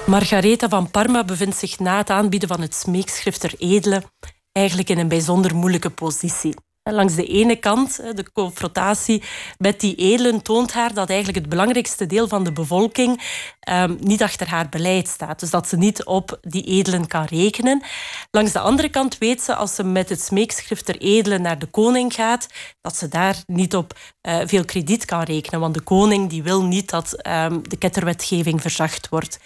Margaretha 0.06 0.70
van 0.70 0.92
Parma 0.92 1.24
bevindt 1.24 1.58
zich 1.58 1.80
na 1.80 1.98
het 1.98 2.10
aanbieden 2.10 2.48
van 2.48 2.62
het 2.62 2.76
smeekschrift 2.76 3.40
ter 3.40 3.54
edele 3.58 4.04
eigenlijk 4.52 4.90
in 4.90 4.98
een 4.98 5.08
bijzonder 5.08 5.56
moeilijke 5.56 5.90
positie. 5.90 6.54
Langs 6.92 7.16
de 7.16 7.26
ene 7.26 7.56
kant, 7.56 7.96
de 8.16 8.32
confrontatie 8.34 9.24
met 9.58 9.80
die 9.80 9.96
edelen 9.96 10.42
toont 10.42 10.74
haar 10.74 10.94
dat 10.94 11.10
eigenlijk 11.10 11.40
het 11.40 11.50
belangrijkste 11.50 12.06
deel 12.06 12.28
van 12.28 12.44
de 12.44 12.52
bevolking 12.52 13.22
um, 13.70 13.98
niet 14.00 14.24
achter 14.24 14.48
haar 14.48 14.70
beleid 14.70 15.08
staat. 15.08 15.40
Dus 15.40 15.50
dat 15.50 15.68
ze 15.68 15.78
niet 15.78 16.04
op 16.04 16.38
die 16.42 16.64
edelen 16.64 17.08
kan 17.08 17.24
rekenen. 17.24 17.84
Langs 18.32 18.52
de 18.52 18.60
andere 18.60 18.90
kant 18.90 19.18
weet 19.18 19.42
ze, 19.42 19.56
als 19.56 19.76
ze 19.76 19.84
met 19.84 20.10
het 20.10 20.22
smeekschrift 20.22 20.86
der 20.86 20.98
edelen 20.98 21.42
naar 21.42 21.60
de 21.60 21.66
koning 21.66 22.14
gaat, 22.14 22.48
dat 22.82 22.98
ze 22.98 23.08
daar 23.08 23.36
niet 23.46 23.76
op 23.76 23.94
uh, 24.22 24.38
veel 24.46 24.66
krediet 24.66 25.06
kan 25.06 25.22
rekenen. 25.22 25.60
Want 25.60 25.74
de 25.74 25.82
koning 25.82 26.30
die 26.30 26.44
wil 26.44 26.64
niet 26.64 26.90
dat 26.90 27.28
um, 27.28 27.70
de 27.70 27.78
ketterwetgeving 27.78 28.62
verzacht 28.62 29.10
wordt. 29.10 29.40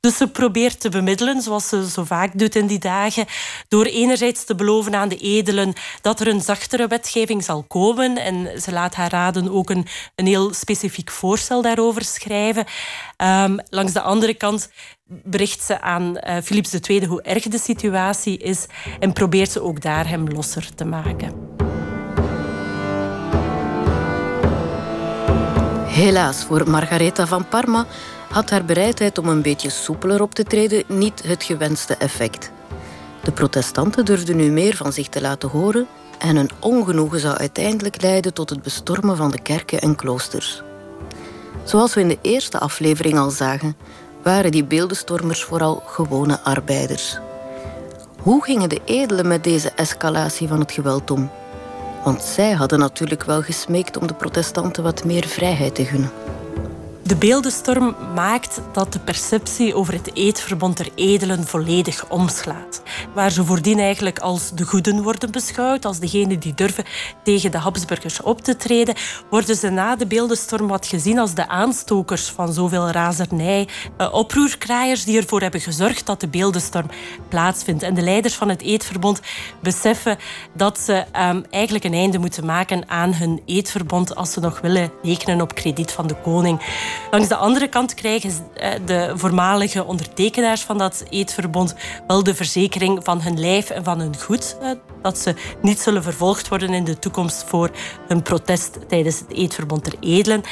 Dus 0.00 0.16
ze 0.16 0.28
probeert 0.28 0.80
te 0.80 0.88
bemiddelen, 0.88 1.42
zoals 1.42 1.68
ze 1.68 1.90
zo 1.90 2.04
vaak 2.04 2.38
doet 2.38 2.54
in 2.54 2.66
die 2.66 2.78
dagen, 2.78 3.26
door 3.68 3.84
enerzijds 3.84 4.44
te 4.44 4.54
beloven 4.54 4.94
aan 4.94 5.08
de 5.08 5.16
edelen 5.16 5.72
dat 6.00 6.20
er 6.20 6.28
een 6.28 6.40
wetgeving 6.76 7.44
zal 7.44 7.62
komen. 7.62 8.16
En 8.16 8.60
ze 8.60 8.72
laat 8.72 8.94
haar 8.94 9.10
raden 9.10 9.50
ook 9.50 9.70
een, 9.70 9.86
een 10.14 10.26
heel 10.26 10.54
specifiek 10.54 11.10
voorstel 11.10 11.62
daarover 11.62 12.04
schrijven. 12.04 12.64
Um, 13.16 13.58
langs 13.68 13.92
de 13.92 14.00
andere 14.00 14.34
kant 14.34 14.70
bericht 15.06 15.62
ze 15.62 15.80
aan 15.80 16.02
uh, 16.02 16.36
Philips 16.42 16.72
II 16.72 17.06
hoe 17.06 17.22
erg 17.22 17.42
de 17.42 17.58
situatie 17.58 18.38
is 18.38 18.66
en 19.00 19.12
probeert 19.12 19.50
ze 19.50 19.62
ook 19.62 19.80
daar 19.80 20.08
hem 20.08 20.28
losser 20.28 20.74
te 20.74 20.84
maken. 20.84 21.32
Helaas 25.86 26.44
voor 26.44 26.70
Margaretha 26.70 27.26
van 27.26 27.48
Parma 27.48 27.86
had 28.30 28.50
haar 28.50 28.64
bereidheid 28.64 29.18
om 29.18 29.28
een 29.28 29.42
beetje 29.42 29.70
soepeler 29.70 30.22
op 30.22 30.34
te 30.34 30.44
treden 30.44 30.84
niet 30.88 31.22
het 31.22 31.42
gewenste 31.42 31.96
effect. 31.96 32.52
De 33.22 33.32
protestanten 33.32 34.04
durfden 34.04 34.36
nu 34.36 34.50
meer 34.50 34.76
van 34.76 34.92
zich 34.92 35.08
te 35.08 35.20
laten 35.20 35.48
horen 35.48 35.86
en 36.18 36.36
hun 36.36 36.50
ongenoegen 36.60 37.20
zou 37.20 37.36
uiteindelijk 37.36 38.02
leiden 38.02 38.34
tot 38.34 38.50
het 38.50 38.62
bestormen 38.62 39.16
van 39.16 39.30
de 39.30 39.40
kerken 39.40 39.80
en 39.80 39.96
kloosters. 39.96 40.62
Zoals 41.64 41.94
we 41.94 42.00
in 42.00 42.08
de 42.08 42.18
eerste 42.22 42.58
aflevering 42.58 43.18
al 43.18 43.30
zagen, 43.30 43.76
waren 44.22 44.50
die 44.50 44.64
beeldenstormers 44.64 45.42
vooral 45.42 45.82
gewone 45.86 46.40
arbeiders. 46.40 47.18
Hoe 48.20 48.44
gingen 48.44 48.68
de 48.68 48.80
edelen 48.84 49.28
met 49.28 49.44
deze 49.44 49.70
escalatie 49.70 50.48
van 50.48 50.60
het 50.60 50.72
geweld 50.72 51.10
om? 51.10 51.30
Want 52.04 52.22
zij 52.22 52.52
hadden 52.52 52.78
natuurlijk 52.78 53.24
wel 53.24 53.42
gesmeekt 53.42 53.96
om 53.96 54.06
de 54.06 54.14
protestanten 54.14 54.82
wat 54.82 55.04
meer 55.04 55.26
vrijheid 55.26 55.74
te 55.74 55.84
gunnen. 55.84 56.10
De 57.06 57.16
beeldenstorm 57.16 57.96
maakt 58.14 58.60
dat 58.72 58.92
de 58.92 58.98
perceptie 58.98 59.74
over 59.74 59.92
het 59.92 60.14
eedverbond 60.14 60.76
der 60.76 60.88
edelen 60.94 61.46
volledig 61.46 62.08
omslaat. 62.08 62.82
Waar 63.14 63.30
ze 63.30 63.44
voordien 63.44 63.78
eigenlijk 63.78 64.18
als 64.18 64.50
de 64.50 64.64
goeden 64.64 65.02
worden 65.02 65.30
beschouwd, 65.30 65.84
als 65.84 65.98
degenen 65.98 66.38
die 66.38 66.54
durven 66.54 66.84
tegen 67.22 67.50
de 67.50 67.58
Habsburgers 67.58 68.22
op 68.22 68.40
te 68.40 68.56
treden, 68.56 68.94
worden 69.30 69.56
ze 69.56 69.68
na 69.70 69.96
de 69.96 70.06
beeldenstorm 70.06 70.68
wat 70.68 70.86
gezien 70.86 71.18
als 71.18 71.34
de 71.34 71.48
aanstokers 71.48 72.28
van 72.28 72.52
zoveel 72.52 72.90
razernij. 72.90 73.68
Uh, 73.98 74.14
oproerkraaiers 74.14 75.04
die 75.04 75.16
ervoor 75.16 75.40
hebben 75.40 75.60
gezorgd 75.60 76.06
dat 76.06 76.20
de 76.20 76.28
beeldenstorm 76.28 76.86
plaatsvindt. 77.28 77.82
En 77.82 77.94
de 77.94 78.02
leiders 78.02 78.34
van 78.34 78.48
het 78.48 78.62
eedverbond 78.62 79.20
beseffen 79.60 80.18
dat 80.52 80.78
ze 80.78 81.04
um, 81.28 81.44
eigenlijk 81.50 81.84
een 81.84 81.94
einde 81.94 82.18
moeten 82.18 82.46
maken 82.46 82.88
aan 82.88 83.14
hun 83.14 83.42
eedverbond 83.46 84.14
als 84.14 84.32
ze 84.32 84.40
nog 84.40 84.60
willen 84.60 84.92
rekenen 85.02 85.40
op 85.40 85.54
krediet 85.54 85.92
van 85.92 86.06
de 86.06 86.16
koning. 86.22 86.60
Langs 87.10 87.28
de 87.28 87.36
andere 87.36 87.68
kant 87.68 87.94
krijgen 87.94 88.30
eh, 88.54 88.70
de 88.84 89.12
voormalige 89.14 89.84
ondertekenaars 89.84 90.60
van 90.60 90.78
dat 90.78 91.04
eedverbond 91.10 91.74
wel 92.06 92.22
de 92.22 92.34
verzekering 92.34 93.04
van 93.04 93.22
hun 93.22 93.40
lijf 93.40 93.70
en 93.70 93.84
van 93.84 94.00
hun 94.00 94.18
goed. 94.18 94.56
Eh, 94.60 94.70
dat 95.02 95.18
ze 95.18 95.34
niet 95.62 95.80
zullen 95.80 96.02
vervolgd 96.02 96.48
worden 96.48 96.74
in 96.74 96.84
de 96.84 96.98
toekomst 96.98 97.44
voor 97.46 97.70
hun 98.08 98.22
protest 98.22 98.78
tijdens 98.88 99.18
het 99.18 99.32
eedverbond 99.32 99.84
der 99.84 99.94
edelen. 100.00 100.42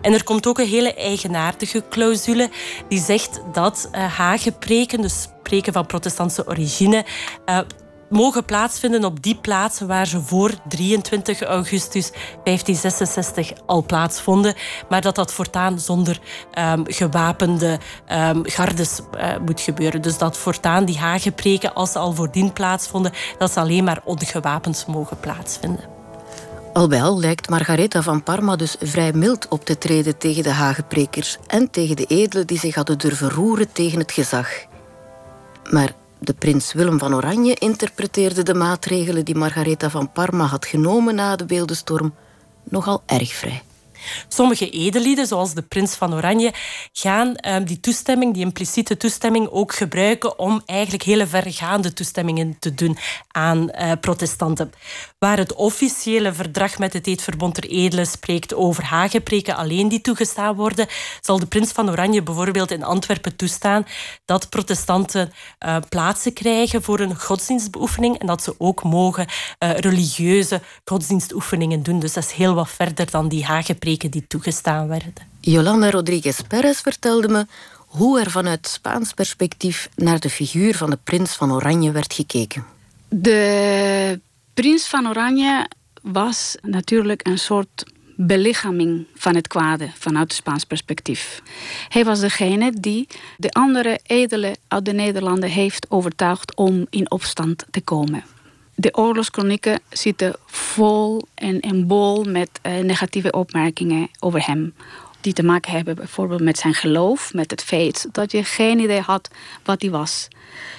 En 0.00 0.12
er 0.12 0.24
komt 0.24 0.46
ook 0.46 0.58
een 0.58 0.66
hele 0.66 0.94
eigenaardige 0.94 1.82
clausule 1.90 2.50
die 2.88 3.00
zegt 3.00 3.40
dat 3.52 3.88
uh, 3.92 4.12
hagepreken, 4.16 5.00
dus 5.00 5.28
preken 5.42 5.72
van 5.72 5.86
protestantse 5.86 6.46
origine, 6.46 7.04
mogen 8.12 8.44
plaatsvinden 8.44 9.04
op 9.04 9.22
die 9.22 9.34
plaatsen 9.34 9.86
waar 9.86 10.06
ze 10.06 10.20
voor 10.20 10.50
23 10.68 11.42
augustus 11.42 12.10
1566 12.10 13.52
al 13.66 13.84
plaatsvonden, 13.84 14.54
maar 14.88 15.00
dat 15.00 15.14
dat 15.14 15.32
voortaan 15.32 15.80
zonder 15.80 16.20
um, 16.58 16.84
gewapende 16.86 17.78
um, 18.12 18.42
gardes 18.44 19.00
uh, 19.14 19.36
moet 19.44 19.60
gebeuren. 19.60 20.02
Dus 20.02 20.18
dat 20.18 20.36
voortaan 20.36 20.84
die 20.84 20.98
hagepreken, 20.98 21.74
als 21.74 21.92
ze 21.92 21.98
al 21.98 22.12
voordien 22.12 22.52
plaatsvonden, 22.52 23.12
dat 23.38 23.52
ze 23.52 23.60
alleen 23.60 23.84
maar 23.84 24.00
ongewapend 24.04 24.84
mogen 24.88 25.20
plaatsvinden. 25.20 26.00
Al 26.72 26.92
al 26.92 27.20
lijkt 27.20 27.48
Margaretha 27.48 28.02
van 28.02 28.22
Parma 28.22 28.56
dus 28.56 28.76
vrij 28.80 29.12
mild 29.12 29.48
op 29.48 29.64
te 29.64 29.78
treden 29.78 30.18
tegen 30.18 30.42
de 30.42 30.50
hageprekers 30.50 31.38
en 31.46 31.70
tegen 31.70 31.96
de 31.96 32.04
edelen 32.04 32.46
die 32.46 32.58
zich 32.58 32.74
hadden 32.74 32.98
durven 32.98 33.30
roeren 33.30 33.72
tegen 33.72 33.98
het 33.98 34.12
gezag. 34.12 34.48
Maar 35.70 35.92
de 36.22 36.34
prins 36.34 36.72
Willem 36.72 36.98
van 36.98 37.14
Oranje 37.14 37.54
interpreteerde 37.54 38.42
de 38.42 38.54
maatregelen 38.54 39.24
die 39.24 39.34
Margaretha 39.34 39.90
van 39.90 40.12
Parma 40.12 40.44
had 40.44 40.66
genomen 40.66 41.14
na 41.14 41.36
de 41.36 41.44
beeldenstorm 41.44 42.14
nogal 42.64 43.02
erg 43.06 43.32
vrij. 43.32 43.62
Sommige 44.28 44.70
edellieden, 44.70 45.26
zoals 45.26 45.54
de 45.54 45.62
prins 45.62 45.94
van 45.94 46.14
Oranje, 46.14 46.52
gaan 46.92 47.34
um, 47.46 47.64
die 47.64 47.80
toestemming, 47.80 48.34
die 48.34 48.44
impliciete 48.44 48.96
toestemming, 48.96 49.48
ook 49.50 49.74
gebruiken 49.74 50.38
om 50.38 50.62
eigenlijk 50.66 51.02
hele 51.02 51.26
vergaande 51.26 51.92
toestemmingen 51.92 52.56
te 52.58 52.74
doen 52.74 52.98
aan 53.28 53.70
uh, 53.70 53.92
protestanten. 54.00 54.72
Waar 55.18 55.38
het 55.38 55.54
officiële 55.54 56.32
verdrag 56.32 56.78
met 56.78 56.92
het 56.92 57.06
Eedverbond 57.06 57.54
der 57.54 57.70
Edelen 57.70 58.06
spreekt 58.06 58.54
over 58.54 58.84
hagepreken 58.84 59.56
alleen 59.56 59.88
die 59.88 60.00
toegestaan 60.00 60.54
worden, 60.54 60.86
zal 61.20 61.38
de 61.38 61.46
prins 61.46 61.72
van 61.72 61.90
Oranje 61.90 62.22
bijvoorbeeld 62.22 62.70
in 62.70 62.84
Antwerpen 62.84 63.36
toestaan 63.36 63.86
dat 64.24 64.48
protestanten 64.48 65.32
uh, 65.66 65.76
plaatsen 65.88 66.32
krijgen 66.32 66.82
voor 66.82 67.00
een 67.00 67.20
godsdienstbeoefening 67.20 68.18
en 68.18 68.26
dat 68.26 68.42
ze 68.42 68.54
ook 68.58 68.82
mogen 68.82 69.26
uh, 69.26 69.70
religieuze 69.70 70.60
godsdienstoefeningen 70.84 71.82
doen. 71.82 71.98
Dus 71.98 72.12
dat 72.12 72.24
is 72.24 72.32
heel 72.32 72.54
wat 72.54 72.70
verder 72.70 73.10
dan 73.10 73.28
die 73.28 73.44
hagepreken 73.44 73.91
die 73.98 74.24
toegestaan 74.28 74.88
werden. 74.88 75.12
Jolanda 75.40 75.90
Rodriguez 75.90 76.40
Perez 76.48 76.80
vertelde 76.80 77.28
me 77.28 77.46
hoe 77.86 78.20
er 78.20 78.30
vanuit 78.30 78.68
Spaans 78.68 79.12
perspectief 79.12 79.88
naar 79.96 80.20
de 80.20 80.30
figuur 80.30 80.74
van 80.74 80.90
de 80.90 80.98
prins 81.04 81.32
van 81.34 81.52
Oranje 81.52 81.92
werd 81.92 82.14
gekeken. 82.14 82.64
De 83.08 84.20
prins 84.54 84.86
van 84.86 85.08
Oranje 85.08 85.68
was 86.02 86.56
natuurlijk 86.62 87.26
een 87.26 87.38
soort 87.38 87.84
belichaming 88.16 89.06
van 89.14 89.34
het 89.34 89.48
kwade 89.48 89.90
vanuit 89.98 90.24
het 90.24 90.32
Spaans 90.32 90.64
perspectief. 90.64 91.42
Hij 91.88 92.04
was 92.04 92.20
degene 92.20 92.72
die 92.80 93.06
de 93.36 93.50
andere 93.50 94.00
edelen 94.02 94.56
uit 94.68 94.84
de 94.84 94.92
Nederlanden 94.92 95.50
heeft 95.50 95.86
overtuigd 95.88 96.56
om 96.56 96.86
in 96.90 97.10
opstand 97.10 97.64
te 97.70 97.80
komen 97.80 98.24
de 98.82 98.94
oorlogskronieken 98.96 99.80
zitten 99.90 100.34
vol 100.46 101.22
en, 101.34 101.60
en 101.60 101.86
bol 101.86 102.24
met 102.24 102.50
uh, 102.62 102.78
negatieve 102.78 103.30
opmerkingen 103.30 104.08
over 104.18 104.46
hem. 104.46 104.74
Die 105.20 105.32
te 105.32 105.42
maken 105.42 105.72
hebben 105.72 105.94
bijvoorbeeld 105.94 106.40
met 106.40 106.58
zijn 106.58 106.74
geloof, 106.74 107.32
met 107.34 107.50
het 107.50 107.62
feit 107.62 108.08
dat 108.12 108.32
je 108.32 108.44
geen 108.44 108.78
idee 108.78 109.00
had 109.00 109.30
wat 109.64 109.82
hij 109.82 109.90
was 109.90 110.28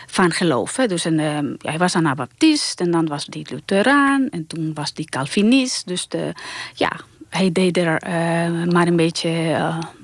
van 0.07 0.31
geloof. 0.31 0.73
Dus 0.73 1.05
een, 1.05 1.19
uh, 1.19 1.35
ja, 1.57 1.69
hij 1.69 1.77
was 1.77 1.95
Anabaptist 1.95 2.79
en 2.81 2.91
dan 2.91 3.07
was 3.07 3.27
hij 3.29 3.45
Lutheraan 3.49 4.29
en 4.29 4.47
toen 4.47 4.73
was 4.73 4.91
hij 4.95 5.05
Calvinist. 5.05 5.87
Dus 5.87 6.07
de, 6.07 6.33
ja, 6.73 6.91
hij 7.29 7.51
deed 7.51 7.77
er 7.77 8.03
uh, 8.07 8.71
maar 8.71 8.87
een 8.87 8.95
beetje 8.95 9.29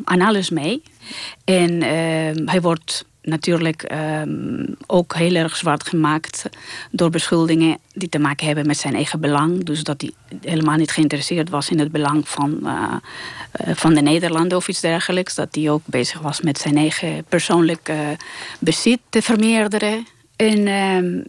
aan 0.03 0.22
alles 0.22 0.50
mee. 0.50 0.84
En 1.44 1.82
hij 2.46 2.62
wordt 2.62 3.06
natuurlijk 3.29 3.91
um, 4.21 4.75
ook 4.86 5.15
heel 5.15 5.36
erg 5.36 5.55
zwart 5.55 5.88
gemaakt 5.88 6.50
door 6.91 7.09
beschuldigingen 7.09 7.77
die 7.93 8.09
te 8.09 8.19
maken 8.19 8.45
hebben 8.45 8.67
met 8.67 8.77
zijn 8.77 8.95
eigen 8.95 9.19
belang. 9.19 9.63
Dus 9.63 9.83
dat 9.83 10.01
hij 10.01 10.12
helemaal 10.41 10.77
niet 10.77 10.91
geïnteresseerd 10.91 11.50
was 11.50 11.69
in 11.69 11.79
het 11.79 11.91
belang 11.91 12.27
van, 12.27 12.59
uh, 12.63 12.93
van 13.74 13.93
de 13.93 14.01
Nederlanden 14.01 14.57
of 14.57 14.67
iets 14.67 14.81
dergelijks. 14.81 15.36
Dat 15.36 15.55
hij 15.55 15.69
ook 15.69 15.81
bezig 15.86 16.19
was 16.19 16.41
met 16.41 16.57
zijn 16.57 16.77
eigen 16.77 17.24
persoonlijke 17.24 18.17
bezit 18.59 19.00
te 19.09 19.21
vermeerderen. 19.21 20.07
En 20.36 20.67
uh, 20.67 21.24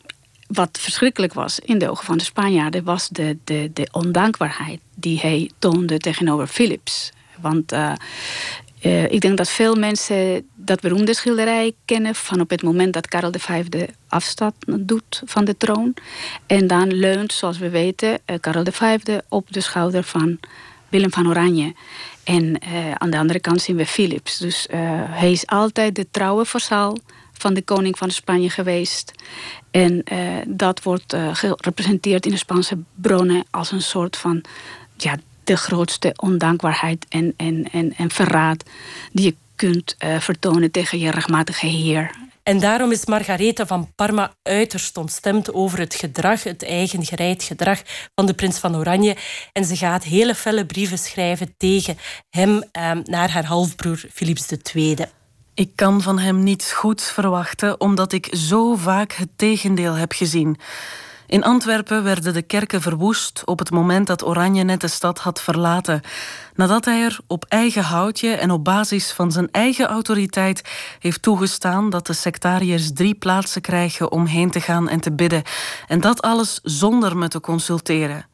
wat 0.47 0.79
verschrikkelijk 0.81 1.35
was 1.35 1.59
in 1.59 1.79
de 1.79 1.91
ogen 1.91 2.05
van 2.05 2.19
de 2.19 2.25
Spanjaarden 2.25 2.85
was 2.85 3.09
de, 3.09 3.37
de, 3.45 3.71
de 3.75 3.89
ondankbaarheid 3.93 4.81
die 4.95 5.21
hij 5.21 5.51
toonde 5.59 5.99
tegenover 5.99 6.47
Philips. 6.47 7.13
Want 7.41 7.73
uh, 7.73 7.93
uh, 8.83 9.05
ik 9.05 9.21
denk 9.21 9.37
dat 9.37 9.49
veel 9.49 9.75
mensen 9.75 10.49
dat 10.55 10.81
beroemde 10.81 11.15
schilderij 11.15 11.73
kennen 11.85 12.15
van 12.15 12.41
op 12.41 12.51
het 12.51 12.63
moment 12.63 12.93
dat 12.93 13.09
Karel 13.09 13.33
V 13.39 13.65
afstand 14.09 14.55
doet 14.67 15.23
van 15.25 15.45
de 15.45 15.57
troon. 15.57 15.95
En 16.47 16.67
dan 16.67 16.93
leunt, 16.93 17.33
zoals 17.33 17.59
we 17.59 17.69
weten, 17.69 18.19
uh, 18.27 18.37
Karel 18.41 18.65
V 18.71 18.99
op 19.29 19.53
de 19.53 19.61
schouder 19.61 20.03
van 20.03 20.39
Willem 20.89 21.13
van 21.13 21.29
Oranje. 21.29 21.75
En 22.25 22.45
uh, 22.45 22.93
aan 22.93 23.11
de 23.11 23.19
andere 23.19 23.41
kant 23.41 23.61
zien 23.61 23.77
we 23.77 23.87
Philips. 23.87 24.39
Dus 24.39 24.67
hij 25.11 25.33
is 25.33 25.47
altijd 25.47 25.95
de 25.95 26.07
trouwe 26.11 26.45
vassal 26.45 26.99
van 27.33 27.55
de 27.55 27.63
koning 27.63 27.99
van 27.99 28.11
Spanje 28.11 28.51
geweest. 28.51 29.13
En 29.71 30.05
dat 30.47 30.83
wordt 30.83 31.17
gerepresenteerd 31.33 32.27
in 32.27 32.33
de 32.33 32.39
Spaanse 32.39 32.79
bronnen 32.95 33.45
als 33.51 33.73
een 33.73 33.83
soort 33.83 34.17
van 34.17 34.43
ja, 34.97 35.17
de 35.51 35.57
grootste 35.57 36.13
ondankbaarheid 36.17 37.07
en, 37.09 37.35
en, 37.37 37.71
en, 37.73 37.95
en 37.97 38.11
verraad 38.11 38.65
die 39.13 39.25
je 39.25 39.35
kunt 39.57 39.97
uh, 39.99 40.21
vertonen 40.21 40.71
tegen 40.71 40.99
je 40.99 41.11
rechtmatige 41.11 41.67
heer. 41.67 42.11
En 42.43 42.61
daarom 42.61 42.93
is 42.93 43.07
Margaretha 43.07 43.67
van 43.67 43.93
Parma 43.95 44.35
uiterst 44.43 44.97
ontstemd 44.97 45.53
over 45.55 45.79
het 45.79 45.95
gedrag, 45.95 46.43
het 46.43 46.65
eigen 46.65 47.05
gereid 47.05 47.43
gedrag 47.43 47.83
van 48.15 48.27
de 48.27 48.35
prins 48.35 48.59
van 48.59 48.77
Oranje. 48.77 49.17
En 49.53 49.65
ze 49.65 49.77
gaat 49.77 50.05
hele 50.05 50.35
felle 50.35 50.67
brieven 50.67 50.99
schrijven 50.99 51.55
tegen 51.57 51.99
hem 52.29 52.65
eh, 52.73 52.91
naar 53.05 53.31
haar 53.31 53.45
halfbroer 53.45 54.05
Philips 54.13 54.47
II. 54.75 54.97
Ik 55.55 55.71
kan 55.75 56.03
van 56.03 56.19
hem 56.19 56.43
niets 56.43 56.73
goeds 56.73 57.11
verwachten, 57.11 57.81
omdat 57.81 58.13
ik 58.13 58.29
zo 58.33 58.75
vaak 58.75 59.13
het 59.13 59.29
tegendeel 59.37 59.95
heb 59.95 60.13
gezien. 60.13 60.57
In 61.31 61.45
Antwerpen 61.45 62.03
werden 62.03 62.35
de 62.35 62.43
kerken 62.43 62.81
verwoest 62.81 63.43
op 63.45 63.59
het 63.59 63.71
moment 63.71 64.07
dat 64.07 64.27
Oranje 64.27 64.63
net 64.63 64.81
de 64.81 64.89
stad 64.89 65.19
had 65.19 65.41
verlaten. 65.41 66.01
Nadat 66.55 66.85
hij 66.85 67.03
er 67.03 67.19
op 67.27 67.45
eigen 67.49 67.83
houtje 67.83 68.31
en 68.31 68.51
op 68.51 68.65
basis 68.65 69.13
van 69.13 69.33
zijn 69.33 69.49
eigen 69.51 69.87
autoriteit 69.87 70.69
heeft 70.99 71.23
toegestaan 71.23 71.91
dat 71.91 72.07
de 72.07 72.13
sectariërs 72.13 72.93
drie 72.93 73.15
plaatsen 73.15 73.61
krijgen 73.61 74.13
om 74.13 74.27
heen 74.27 74.51
te 74.51 74.61
gaan 74.61 74.89
en 74.89 75.01
te 75.01 75.13
bidden. 75.13 75.43
En 75.87 76.01
dat 76.01 76.23
alles 76.23 76.61
zonder 76.63 77.17
me 77.17 77.29
te 77.29 77.41
consulteren. 77.41 78.27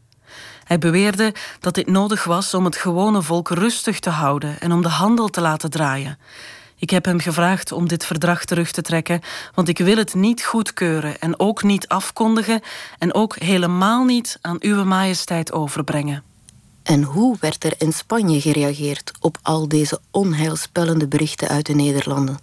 Hij 0.65 0.79
beweerde 0.79 1.35
dat 1.61 1.75
dit 1.75 1.87
nodig 1.87 2.25
was 2.25 2.55
om 2.55 2.65
het 2.65 2.77
gewone 2.77 3.23
volk 3.23 3.49
rustig 3.49 4.01
te 4.01 4.11
houden 4.11 4.61
en 4.61 4.73
om 4.73 4.83
de 4.83 4.89
handel 4.89 5.29
te 5.29 5.41
laten 5.41 5.71
draaien. 5.71 6.19
Ik 6.79 6.91
heb 6.91 7.05
hem 7.05 7.21
gevraagd 7.21 7.73
om 7.73 7.89
dit 7.89 8.07
verdrag 8.07 8.45
terug 8.45 8.71
te 8.71 8.83
trekken, 8.83 9.21
want 9.55 9.69
ik 9.69 9.79
wil 9.79 9.97
het 9.97 10.15
niet 10.15 10.45
goedkeuren 10.45 11.21
en 11.21 11.41
ook 11.41 11.63
niet 11.63 11.89
afkondigen 11.89 12.61
en 12.99 13.15
ook 13.15 13.37
helemaal 13.39 14.05
niet 14.05 14.39
aan 14.41 14.57
Uwe 14.61 14.85
Majesteit 14.85 15.53
overbrengen. 15.53 16.23
En 16.83 17.03
hoe 17.03 17.37
werd 17.41 17.65
er 17.65 17.75
in 17.79 17.93
Spanje 17.93 18.41
gereageerd 18.41 19.13
op 19.21 19.39
al 19.43 19.69
deze 19.69 20.01
onheilspellende 20.11 21.09
berichten 21.09 21.49
uit 21.49 21.67
de 21.67 21.75
Nederlanden? 21.75 22.39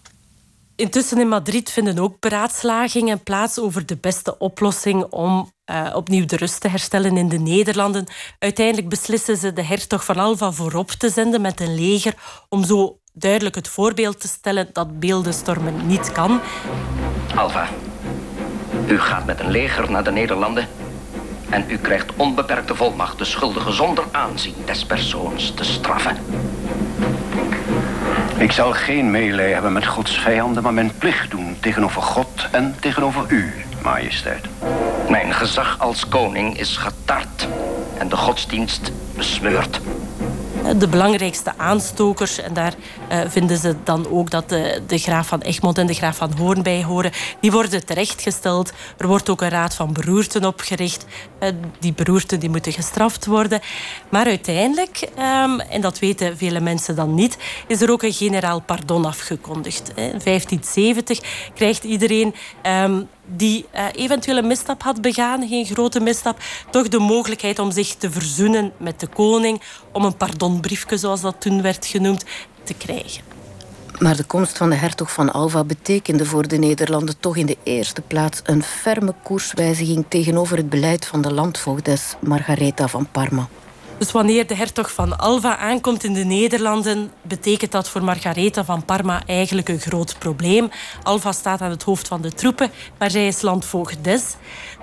Intussen 0.75 1.19
in 1.19 1.27
Madrid 1.27 1.71
vinden 1.71 1.99
ook 1.99 2.19
beraadslagingen 2.19 3.23
plaats 3.23 3.59
over 3.59 3.85
de 3.85 3.97
beste 3.97 4.37
oplossing 4.37 5.03
om 5.03 5.51
uh, 5.71 5.93
opnieuw 5.95 6.25
de 6.25 6.35
rust 6.35 6.61
te 6.61 6.67
herstellen 6.67 7.17
in 7.17 7.29
de 7.29 7.39
Nederlanden. 7.39 8.05
Uiteindelijk 8.39 8.89
beslissen 8.89 9.37
ze 9.37 9.53
de 9.53 9.63
hertog 9.63 10.05
van 10.05 10.17
Alva 10.17 10.51
voorop 10.51 10.91
te 10.91 11.09
zenden 11.09 11.41
met 11.41 11.59
een 11.59 11.75
leger 11.75 12.13
om 12.49 12.63
zo 12.63 12.97
duidelijk 13.13 13.55
het 13.55 13.67
voorbeeld 13.67 14.19
te 14.19 14.27
stellen 14.27 14.69
dat 14.73 14.99
beeldenstormen 14.99 15.87
niet 15.87 16.11
kan. 16.11 16.41
Alva, 17.35 17.67
u 18.87 18.99
gaat 18.99 19.25
met 19.25 19.39
een 19.39 19.51
leger 19.51 19.91
naar 19.91 20.03
de 20.03 20.11
Nederlanden 20.11 20.67
en 21.49 21.65
u 21.67 21.77
krijgt 21.77 22.11
onbeperkte 22.15 22.75
volmacht 22.75 23.17
de 23.17 23.25
schuldigen 23.25 23.73
zonder 23.73 24.03
aanzien 24.11 24.55
des 24.65 24.85
persoons 24.85 25.53
te 25.53 25.63
straffen. 25.63 26.17
Ik 28.37 28.51
zal 28.51 28.71
geen 28.71 29.11
meelij 29.11 29.51
hebben 29.51 29.73
met 29.73 29.85
Gods 29.85 30.19
vijanden, 30.19 30.63
maar 30.63 30.73
mijn 30.73 30.97
plicht 30.97 31.31
doen 31.31 31.57
tegenover 31.59 32.01
God 32.01 32.47
en 32.51 32.75
tegenover 32.79 33.25
u, 33.27 33.53
majesteit. 33.83 34.45
Mijn 35.09 35.33
gezag 35.33 35.79
als 35.79 36.07
koning 36.07 36.59
is 36.59 36.77
getart 36.77 37.47
en 37.97 38.09
de 38.09 38.17
godsdienst 38.17 38.91
besmeurd. 39.15 39.79
De 40.77 40.87
belangrijkste 40.87 41.53
aanstokers. 41.57 42.39
En 42.39 42.53
daar 42.53 42.73
uh, 43.11 43.19
vinden 43.27 43.57
ze 43.57 43.75
dan 43.83 44.07
ook 44.09 44.31
dat 44.31 44.49
de, 44.49 44.81
de 44.87 44.97
graaf 44.97 45.27
van 45.27 45.41
Egmond 45.41 45.77
en 45.77 45.87
de 45.87 45.93
graaf 45.93 46.17
van 46.17 46.33
Hoorn 46.37 46.63
bij 46.63 46.83
horen. 46.83 47.11
Die 47.39 47.51
worden 47.51 47.85
terechtgesteld. 47.85 48.73
Er 48.97 49.07
wordt 49.07 49.29
ook 49.29 49.41
een 49.41 49.49
raad 49.49 49.75
van 49.75 49.93
beroerten 49.93 50.45
opgericht. 50.45 51.05
Uh, 51.39 51.49
die 51.79 51.93
beroerten 51.93 52.39
die 52.39 52.49
moeten 52.49 52.71
gestraft 52.71 53.25
worden. 53.25 53.59
Maar 54.09 54.25
uiteindelijk, 54.25 55.07
um, 55.19 55.59
en 55.59 55.81
dat 55.81 55.99
weten 55.99 56.37
vele 56.37 56.59
mensen 56.59 56.95
dan 56.95 57.13
niet, 57.13 57.37
is 57.67 57.81
er 57.81 57.91
ook 57.91 58.03
een 58.03 58.13
generaal 58.13 58.61
pardon 58.61 59.05
afgekondigd. 59.05 59.89
In 59.89 59.93
1570 60.23 61.19
krijgt 61.53 61.83
iedereen 61.83 62.35
um, 62.83 63.07
die 63.25 63.65
uh, 63.75 63.85
eventueel 63.91 64.37
een 64.37 64.47
misstap 64.47 64.81
had 64.81 65.01
begaan, 65.01 65.47
geen 65.47 65.65
grote 65.65 65.99
misstap, 65.99 66.39
toch 66.69 66.87
de 66.87 66.99
mogelijkheid 66.99 67.59
om 67.59 67.71
zich 67.71 67.95
te 67.95 68.11
verzoenen 68.11 68.71
met 68.77 68.99
de 68.99 69.07
koning, 69.07 69.61
om 69.91 70.05
een 70.05 70.17
pardonbriefje, 70.17 70.97
zoals 70.97 71.21
dat 71.21 71.35
toen 71.39 71.61
werd 71.61 71.85
genoemd, 71.85 72.25
te 72.63 72.73
krijgen. 72.73 73.23
Maar 73.99 74.15
de 74.15 74.23
komst 74.23 74.57
van 74.57 74.69
de 74.69 74.75
hertog 74.75 75.11
van 75.11 75.33
Alva 75.33 75.63
betekende 75.63 76.25
voor 76.25 76.47
de 76.47 76.57
Nederlanden 76.57 77.19
toch 77.19 77.37
in 77.37 77.45
de 77.45 77.57
eerste 77.63 78.01
plaats 78.01 78.41
een 78.43 78.63
ferme 78.63 79.13
koerswijziging 79.23 80.05
tegenover 80.07 80.57
het 80.57 80.69
beleid 80.69 81.05
van 81.05 81.21
de 81.21 81.33
landvoogdes 81.33 82.15
Margaretha 82.19 82.87
van 82.87 83.07
Parma. 83.11 83.47
Dus 83.97 84.11
wanneer 84.11 84.47
de 84.47 84.55
hertog 84.55 84.91
van 84.93 85.17
Alva 85.17 85.57
aankomt 85.57 86.03
in 86.03 86.13
de 86.13 86.23
Nederlanden, 86.23 87.11
betekent 87.21 87.71
dat 87.71 87.89
voor 87.89 88.03
Margaretha 88.03 88.63
van 88.63 88.85
Parma 88.85 89.21
eigenlijk 89.25 89.69
een 89.69 89.79
groot 89.79 90.15
probleem. 90.19 90.69
Alva 91.03 91.31
staat 91.31 91.61
aan 91.61 91.69
het 91.69 91.83
hoofd 91.83 92.07
van 92.07 92.21
de 92.21 92.33
troepen, 92.33 92.71
maar 92.97 93.11
zij 93.11 93.27
is 93.27 93.41
landvoogdes. 93.41 94.23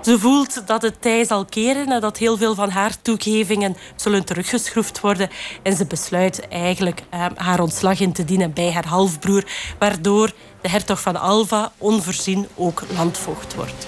Ze 0.01 0.19
voelt 0.19 0.67
dat 0.67 0.81
het 0.81 1.01
tij 1.01 1.25
zal 1.25 1.45
keren 1.45 1.91
en 1.91 2.01
dat 2.01 2.17
heel 2.17 2.37
veel 2.37 2.55
van 2.55 2.69
haar 2.69 3.01
toegevingen 3.01 3.77
zullen 3.95 4.25
teruggeschroefd 4.25 4.99
worden. 4.99 5.29
En 5.63 5.75
ze 5.75 5.85
besluit 5.85 6.47
eigenlijk 6.47 7.01
eh, 7.09 7.25
haar 7.35 7.59
ontslag 7.59 7.99
in 7.99 8.13
te 8.13 8.25
dienen 8.25 8.53
bij 8.53 8.71
haar 8.71 8.87
halfbroer, 8.87 9.43
waardoor 9.79 10.31
de 10.61 10.69
hertog 10.69 11.01
van 11.01 11.15
Alva 11.15 11.71
onvoorzien 11.77 12.47
ook 12.55 12.83
landvoogd 12.95 13.55
wordt. 13.55 13.87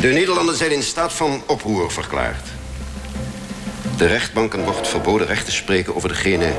De 0.00 0.08
Nederlanden 0.08 0.56
zijn 0.56 0.72
in 0.72 0.82
staat 0.82 1.12
van 1.12 1.42
oproer 1.46 1.92
verklaard. 1.92 2.57
De 3.98 4.06
rechtbanken 4.06 4.64
wordt 4.64 4.88
verboden 4.88 5.26
recht 5.26 5.44
te 5.44 5.52
spreken 5.52 5.96
over 5.96 6.08
degenen 6.08 6.54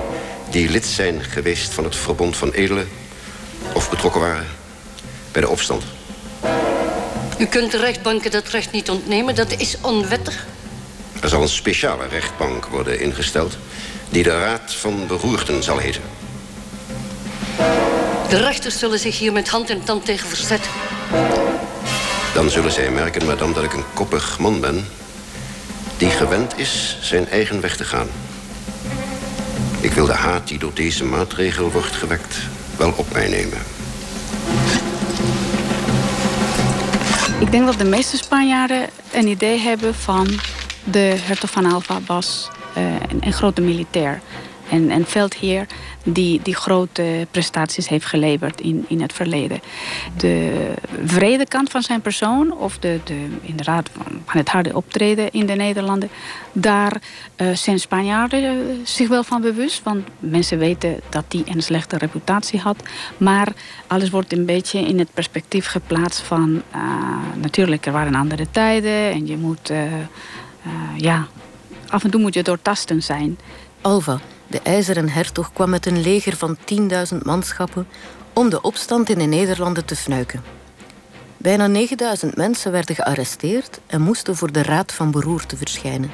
die 0.50 0.70
lid 0.70 0.86
zijn 0.86 1.24
geweest 1.24 1.74
van 1.74 1.84
het 1.84 1.96
Verbond 1.96 2.38
van 2.38 2.52
Edelen 2.52 2.90
of 3.74 3.90
betrokken 3.90 4.22
waren 4.22 4.48
bij 5.32 5.42
de 5.42 5.50
opstand. 5.50 5.84
U 7.38 7.46
kunt 7.46 7.72
de 7.72 7.78
rechtbanken 7.78 8.32
dat 8.32 8.48
recht 8.48 8.72
niet 8.72 8.90
ontnemen, 8.90 9.36
dat 9.36 9.52
is 9.52 9.78
onwettig. 9.82 10.46
Er 11.22 11.30
zal 11.30 11.42
een 11.42 11.50
speciale 11.50 12.08
rechtbank 12.08 12.66
worden 12.66 13.00
ingesteld 13.00 13.58
die 14.10 14.24
de 14.24 14.40
Raad 14.40 14.74
van 14.74 15.08
Beroerten 15.08 15.64
zal 15.64 15.78
heten. 15.78 16.02
De 18.30 18.38
rechters 18.38 18.80
zullen 18.80 19.00
zich 19.00 19.20
hier 19.20 19.32
met 19.32 19.50
hand 19.50 19.70
en 19.70 19.84
tand 19.84 20.06
tegen 20.06 20.28
verzetten. 20.28 20.72
Dan 22.34 22.50
zullen 22.50 22.72
zij 22.72 22.92
merken, 22.92 23.26
madame, 23.26 23.54
dat 23.54 23.64
ik 23.64 23.74
een 23.74 23.94
koppig 23.94 24.40
man 24.40 24.60
ben 24.60 24.86
die 26.00 26.10
gewend 26.10 26.58
is 26.58 26.98
zijn 27.02 27.28
eigen 27.28 27.62
weg 27.62 27.76
te 27.76 27.84
gaan. 27.84 28.08
Ik 29.82 29.92
wil 29.92 30.06
de 30.06 30.14
haat 30.14 30.48
die 30.48 30.60
door 30.60 30.74
deze 30.74 31.06
maatregel 31.06 31.72
wordt 31.72 31.96
gewekt 31.96 32.38
wel 32.78 32.94
op 32.96 33.14
mij 33.14 33.30
nemen. 33.30 33.58
Ik 37.40 37.52
denk 37.52 37.66
dat 37.66 37.78
de 37.78 37.86
meeste 37.86 38.18
Spanjaarden 38.18 38.90
een 39.12 39.28
idee 39.28 39.60
hebben 39.60 39.96
van 39.96 40.28
de 40.84 41.16
hertog 41.22 41.50
van 41.50 41.66
Alva 41.66 42.00
was 42.06 42.50
uh, 42.78 42.84
een, 42.84 43.18
een 43.20 43.34
grote 43.34 43.62
militair 43.62 44.22
en, 44.70 44.90
en 44.90 45.06
veldheer 45.06 45.66
die, 46.04 46.40
die 46.44 46.56
grote 46.56 47.28
prestaties 47.32 47.88
heeft 47.88 48.06
geleverd 48.06 48.62
in, 48.62 48.86
in 48.88 49.02
het 49.02 49.14
verleden. 49.14 49.60
De 50.18 50.74
vrede 51.06 51.46
kant 51.46 51.70
van 51.70 51.82
zijn 51.82 52.02
persoon, 52.02 52.58
of 52.58 52.78
de, 52.78 53.00
de, 53.04 53.26
inderdaad 53.42 53.90
van 54.26 54.38
het 54.38 54.50
harde 54.50 54.76
optreden 54.76 55.32
in 55.32 55.46
de 55.46 55.54
Nederlanden, 55.54 56.10
daar 56.52 57.02
uh, 57.38 57.56
zijn 57.56 57.80
Spanjaarden 57.80 58.44
uh, 58.44 58.76
zich 58.84 59.08
wel 59.08 59.24
van 59.24 59.42
bewust. 59.42 59.84
Want 59.84 60.08
mensen 60.20 60.58
weten 60.58 61.00
dat 61.10 61.26
hij 61.30 61.44
een 61.46 61.64
slechte 61.64 61.98
reputatie 61.98 62.60
had. 62.60 62.84
Maar 63.18 63.48
alles 63.88 64.10
wordt 64.10 64.34
een 64.34 64.46
beetje 64.46 64.80
in 64.80 65.00
het 65.00 65.14
perspectief 65.14 65.66
geplaatst 65.66 66.22
van... 66.22 66.62
Uh, 66.76 66.82
natuurlijk, 67.36 67.86
er 67.86 67.92
waren 67.92 68.16
andere 68.16 68.48
tijden 68.52 69.12
en 69.12 69.28
je 69.28 69.38
moet... 69.38 69.72
ja, 70.96 71.28
af 71.88 72.04
en 72.04 72.12
toe 72.12 72.22
moet 72.22 72.34
je 72.34 72.44
doortastend 72.44 73.04
zijn. 73.04 73.38
Alva, 73.82 74.20
de 74.50 74.62
ijzeren 74.62 75.10
hertog 75.10 75.54
kwam 75.54 75.70
met 75.70 75.86
een 75.86 76.02
leger 76.02 76.38
van 76.38 76.58
10.000 77.14 77.18
manschappen 77.24 77.88
om 78.34 78.50
de 78.50 78.62
opstand 78.62 79.10
in 79.10 79.18
de 79.18 79.26
Nederlanden 79.26 79.86
te 79.86 79.96
fnuiken. 79.96 80.44
Bijna 81.38 81.68
9000 81.68 82.36
mensen 82.36 82.72
werden 82.72 82.96
gearresteerd 82.96 83.80
en 83.88 84.02
moesten 84.02 84.36
voor 84.36 84.52
de 84.52 84.64
Raad 84.64 84.94
van 84.94 85.12
Beroerte 85.12 85.58
verschijnen. 85.58 86.12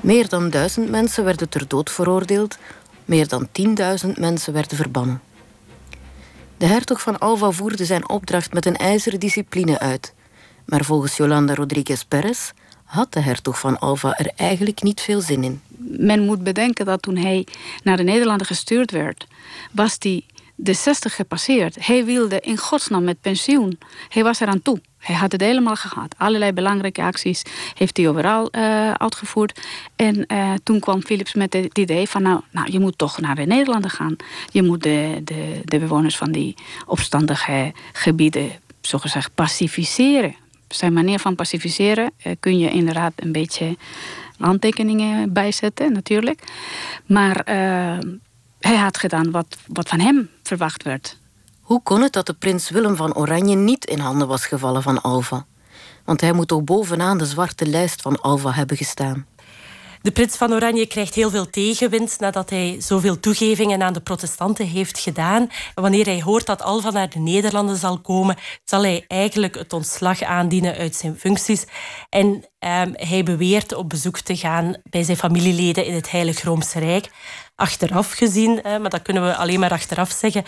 Meer 0.00 0.28
dan 0.28 0.50
1000 0.50 0.90
mensen 0.90 1.24
werden 1.24 1.48
ter 1.48 1.68
dood 1.68 1.90
veroordeeld, 1.90 2.58
meer 3.04 3.28
dan 3.28 3.48
10.000 4.06 4.10
mensen 4.14 4.52
werden 4.52 4.76
verbannen. 4.76 5.20
De 6.56 6.66
hertog 6.66 7.00
van 7.00 7.18
Alva 7.18 7.50
voerde 7.50 7.84
zijn 7.84 8.08
opdracht 8.08 8.52
met 8.52 8.66
een 8.66 8.76
ijzeren 8.76 9.20
discipline 9.20 9.78
uit, 9.78 10.14
maar 10.64 10.84
volgens 10.84 11.16
Yolanda 11.16 11.54
Rodriguez 11.54 12.02
Perez 12.02 12.50
had 12.84 13.12
de 13.12 13.20
hertog 13.20 13.58
van 13.58 13.78
Alva 13.78 14.18
er 14.18 14.32
eigenlijk 14.36 14.82
niet 14.82 15.00
veel 15.00 15.20
zin 15.20 15.44
in. 15.44 15.60
Men 15.98 16.24
moet 16.24 16.42
bedenken 16.42 16.86
dat 16.86 17.02
toen 17.02 17.16
hij 17.16 17.46
naar 17.82 17.96
de 17.96 18.02
Nederlanden 18.02 18.46
gestuurd 18.46 18.90
werd, 18.90 19.26
was 19.70 19.96
hij 19.98 20.24
de 20.54 20.72
60 20.72 21.14
gepasseerd. 21.14 21.86
Hij 21.86 22.04
wilde 22.04 22.40
in 22.40 22.56
godsnaam 22.56 23.04
met 23.04 23.20
pensioen. 23.20 23.78
Hij 24.08 24.22
was 24.22 24.40
eraan 24.40 24.62
toe. 24.62 24.80
Hij 24.98 25.14
had 25.14 25.32
het 25.32 25.40
helemaal 25.40 25.76
gehad. 25.76 26.14
Allerlei 26.18 26.52
belangrijke 26.52 27.02
acties 27.02 27.42
heeft 27.74 27.96
hij 27.96 28.08
overal 28.08 28.48
uh, 28.52 28.92
uitgevoerd. 28.92 29.60
En 29.96 30.24
uh, 30.26 30.52
toen 30.62 30.80
kwam 30.80 31.02
Philips 31.02 31.34
met 31.34 31.52
het 31.52 31.78
idee 31.78 32.08
van... 32.08 32.22
Nou, 32.22 32.40
nou, 32.50 32.72
je 32.72 32.80
moet 32.80 32.98
toch 32.98 33.20
naar 33.20 33.34
de 33.34 33.46
Nederlanden 33.46 33.90
gaan. 33.90 34.16
Je 34.50 34.62
moet 34.62 34.82
de, 34.82 35.20
de, 35.24 35.60
de 35.64 35.78
bewoners 35.78 36.16
van 36.16 36.32
die 36.32 36.54
opstandige 36.86 37.72
gebieden... 37.92 38.50
zogezegd 38.80 39.34
pacificeren 39.34 40.34
zijn 40.74 40.92
manier 40.92 41.18
van 41.18 41.34
pacificeren 41.34 42.12
uh, 42.26 42.32
kun 42.40 42.58
je 42.58 42.70
inderdaad 42.70 43.12
een 43.16 43.32
beetje 43.32 43.76
handtekeningen 44.38 45.32
bijzetten, 45.32 45.92
natuurlijk. 45.92 46.42
Maar 47.06 47.36
uh, 47.36 47.98
hij 48.60 48.76
had 48.76 48.98
gedaan 48.98 49.30
wat, 49.30 49.56
wat 49.66 49.88
van 49.88 50.00
hem 50.00 50.30
verwacht 50.42 50.82
werd. 50.82 51.18
Hoe 51.60 51.82
kon 51.82 52.00
het 52.02 52.12
dat 52.12 52.26
de 52.26 52.34
prins 52.34 52.70
Willem 52.70 52.96
van 52.96 53.14
Oranje 53.14 53.56
niet 53.56 53.84
in 53.84 53.98
handen 53.98 54.28
was 54.28 54.46
gevallen 54.46 54.82
van 54.82 55.02
Alva? 55.02 55.46
Want 56.04 56.20
hij 56.20 56.32
moet 56.32 56.48
toch 56.48 56.64
bovenaan 56.64 57.18
de 57.18 57.26
zwarte 57.26 57.66
lijst 57.66 58.02
van 58.02 58.20
Alva 58.20 58.52
hebben 58.52 58.76
gestaan. 58.76 59.26
De 60.02 60.10
prins 60.10 60.36
van 60.36 60.52
Oranje 60.52 60.86
krijgt 60.86 61.14
heel 61.14 61.30
veel 61.30 61.50
tegenwind 61.50 62.20
nadat 62.20 62.50
hij 62.50 62.76
zoveel 62.78 63.20
toegevingen 63.20 63.82
aan 63.82 63.92
de 63.92 64.00
protestanten 64.00 64.66
heeft 64.66 64.98
gedaan. 64.98 65.50
Wanneer 65.74 66.04
hij 66.04 66.22
hoort 66.22 66.46
dat 66.46 66.62
Alva 66.62 66.90
naar 66.90 67.10
de 67.10 67.18
Nederlanden 67.18 67.76
zal 67.76 68.00
komen, 68.00 68.36
zal 68.64 68.82
hij 68.82 69.04
eigenlijk 69.08 69.54
het 69.54 69.72
ontslag 69.72 70.22
aandienen 70.22 70.74
uit 70.74 70.94
zijn 70.94 71.16
functies. 71.18 71.64
En 72.08 72.44
ehm, 72.58 72.90
hij 72.92 73.22
beweert 73.22 73.74
op 73.74 73.88
bezoek 73.88 74.18
te 74.18 74.36
gaan 74.36 74.76
bij 74.90 75.02
zijn 75.02 75.16
familieleden 75.16 75.86
in 75.86 75.94
het 75.94 76.10
Heilig 76.10 76.42
Roomse 76.42 76.78
Rijk. 76.78 77.10
Achteraf 77.54 78.12
gezien, 78.12 78.60
maar 78.62 78.90
dat 78.90 79.02
kunnen 79.02 79.26
we 79.26 79.36
alleen 79.36 79.60
maar 79.60 79.70
achteraf 79.70 80.10
zeggen, 80.10 80.44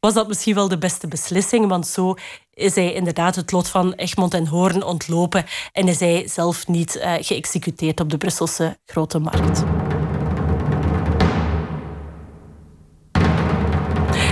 was 0.00 0.14
dat 0.14 0.28
misschien 0.28 0.54
wel 0.54 0.68
de 0.68 0.78
beste 0.78 1.08
beslissing. 1.08 1.68
Want 1.68 1.86
zo 1.86 2.14
is 2.54 2.74
hij 2.74 2.92
inderdaad 2.92 3.36
het 3.36 3.52
lot 3.52 3.68
van 3.68 3.92
Egmond 3.92 4.34
en 4.34 4.46
Hoorn 4.46 4.82
ontlopen 4.82 5.44
en 5.72 5.88
is 5.88 6.00
hij 6.00 6.28
zelf 6.28 6.66
niet 6.66 6.96
uh, 6.96 7.12
geëxecuteerd 7.20 8.00
op 8.00 8.10
de 8.10 8.16
Brusselse 8.16 8.78
Grote 8.84 9.18
Markt. 9.18 9.62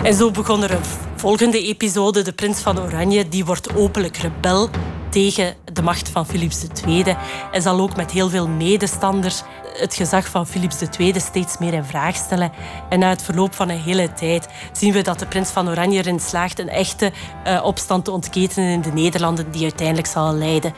En 0.02 0.14
zo 0.14 0.30
begon 0.30 0.62
er 0.62 0.70
een 0.70 0.84
volgende 1.16 1.62
episode. 1.62 2.22
De 2.22 2.32
prins 2.32 2.60
van 2.60 2.80
Oranje 2.80 3.28
die 3.28 3.44
wordt 3.44 3.76
openlijk 3.76 4.16
rebel 4.16 4.70
tegen 5.10 5.54
de 5.72 5.82
macht 5.82 6.08
van 6.08 6.26
Philips 6.26 6.66
II 6.86 7.16
en 7.52 7.62
zal 7.62 7.80
ook 7.80 7.96
met 7.96 8.10
heel 8.10 8.28
veel 8.28 8.48
medestanders 8.48 9.42
het 9.76 9.94
gezag 9.94 10.26
van 10.26 10.46
Philips 10.46 10.76
II 10.98 11.20
steeds 11.20 11.58
meer 11.58 11.72
in 11.72 11.84
vraag 11.84 12.16
stellen. 12.16 12.52
En 12.88 12.98
na 12.98 13.08
het 13.08 13.22
verloop 13.22 13.54
van 13.54 13.68
een 13.68 13.80
hele 13.80 14.12
tijd 14.12 14.48
zien 14.72 14.92
we 14.92 15.02
dat 15.02 15.18
de 15.18 15.26
prins 15.26 15.50
van 15.50 15.68
Oranje 15.68 15.98
erin 15.98 16.20
slaagt 16.20 16.58
een 16.58 16.68
echte 16.68 17.12
uh, 17.46 17.64
opstand 17.64 18.04
te 18.04 18.10
ontketenen 18.10 18.70
in 18.70 18.80
de 18.80 18.92
Nederlanden 18.92 19.50
die 19.50 19.62
uiteindelijk 19.62 20.06
zal 20.06 20.34
leiden 20.34 20.74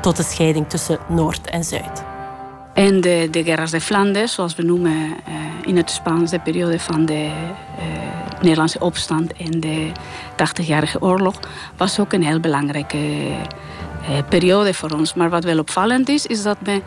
tot 0.00 0.16
de 0.16 0.22
scheiding 0.22 0.68
tussen 0.68 0.98
Noord 1.08 1.50
en 1.50 1.64
Zuid. 1.64 2.02
En 2.74 3.00
de, 3.00 3.28
de 3.30 3.44
Guerras 3.44 3.70
de 3.70 3.80
Flanders, 3.80 4.32
zoals 4.32 4.54
we 4.54 4.62
noemen 4.62 4.92
uh, 4.92 5.14
in 5.64 5.76
het 5.76 5.90
Spaans 5.90 6.30
de 6.30 6.40
periode 6.40 6.78
van 6.80 7.06
de 7.06 7.24
uh, 7.24 8.40
Nederlandse 8.40 8.80
opstand 8.80 9.32
en 9.32 9.60
de 9.60 9.92
80-jarige 10.36 11.02
oorlog, 11.02 11.34
was 11.76 12.00
ook 12.00 12.12
een 12.12 12.24
heel 12.24 12.40
belangrijke 12.40 12.98
periode 14.28 14.74
voor 14.74 14.90
ons. 14.90 15.14
Maar 15.14 15.30
wat 15.30 15.44
wel 15.44 15.58
opvallend 15.58 16.08
is, 16.08 16.26
is 16.26 16.42
dat 16.42 16.56
we 16.62 16.82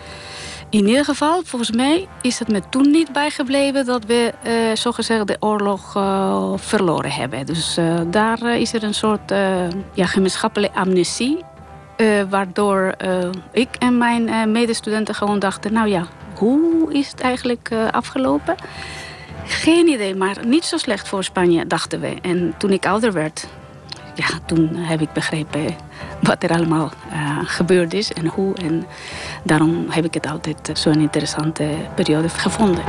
In 0.73 0.87
ieder 0.87 1.05
geval, 1.05 1.41
volgens 1.43 1.71
mij 1.71 2.07
is 2.21 2.39
het 2.39 2.47
me 2.47 2.61
toen 2.69 2.91
niet 2.91 3.11
bijgebleven 3.11 3.85
dat 3.85 4.05
we 4.05 4.33
uh, 4.47 4.75
zogezegd 4.75 5.27
de 5.27 5.37
oorlog 5.39 5.95
uh, 5.95 6.53
verloren 6.55 7.11
hebben. 7.11 7.45
Dus 7.45 7.77
uh, 7.77 7.99
daar 8.07 8.59
is 8.59 8.73
er 8.73 8.83
een 8.83 8.93
soort 8.93 9.33
ja, 9.93 10.05
gemeenschappelijke 10.05 10.77
amnesie. 10.77 11.37
waardoor 12.29 12.95
ik 13.51 13.75
en 13.79 13.97
mijn 13.97 14.51
medestudenten 14.51 15.15
gewoon 15.15 15.39
dachten: 15.39 15.73
nou 15.73 15.87
ja, 15.87 16.07
hoe 16.35 16.93
is 16.93 17.11
het 17.11 17.21
eigenlijk 17.21 17.71
afgelopen? 17.91 18.55
Geen 19.45 19.87
idee, 19.87 20.15
maar 20.15 20.37
niet 20.45 20.65
zo 20.65 20.77
slecht 20.77 21.07
voor 21.07 21.23
Spanje, 21.23 21.67
dachten 21.67 21.99
we. 21.99 22.15
En 22.21 22.53
toen 22.57 22.71
ik 22.71 22.85
ouder 22.85 23.13
werd, 23.13 23.47
ja, 24.15 24.27
toen 24.45 24.75
heb 24.75 25.01
ik 25.01 25.13
begrepen 25.13 25.75
wat 26.19 26.43
er 26.43 26.49
allemaal 26.49 26.91
uh, 27.11 27.39
gebeurd 27.43 27.93
is 27.93 28.13
en 28.13 28.27
hoe. 28.27 28.55
En 28.55 28.85
daarom 29.43 29.85
heb 29.89 30.05
ik 30.05 30.13
het 30.13 30.27
altijd 30.27 30.69
zo'n 30.73 30.99
interessante 30.99 31.69
periode 31.95 32.29
gevonden. 32.29 32.83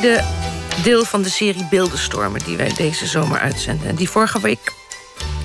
De 0.00 0.42
deel 0.82 1.04
van 1.04 1.22
de 1.22 1.28
serie 1.28 1.66
Beeldenstormen 1.70 2.40
die 2.44 2.56
wij 2.56 2.72
deze 2.76 3.06
zomer 3.06 3.38
uitzenden. 3.38 3.88
En 3.88 3.94
die 3.94 4.08
vorige 4.08 4.40
week, 4.40 4.72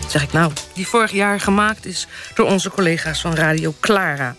zeg 0.07 0.23
ik 0.23 0.31
nou, 0.31 0.51
die 0.73 0.87
vorig 0.87 1.11
jaar 1.11 1.39
gemaakt 1.39 1.85
is 1.85 2.07
door 2.35 2.45
onze 2.45 2.69
collega's 2.69 3.21
van 3.21 3.33
Radio 3.33 3.73
Clara. 3.79 4.35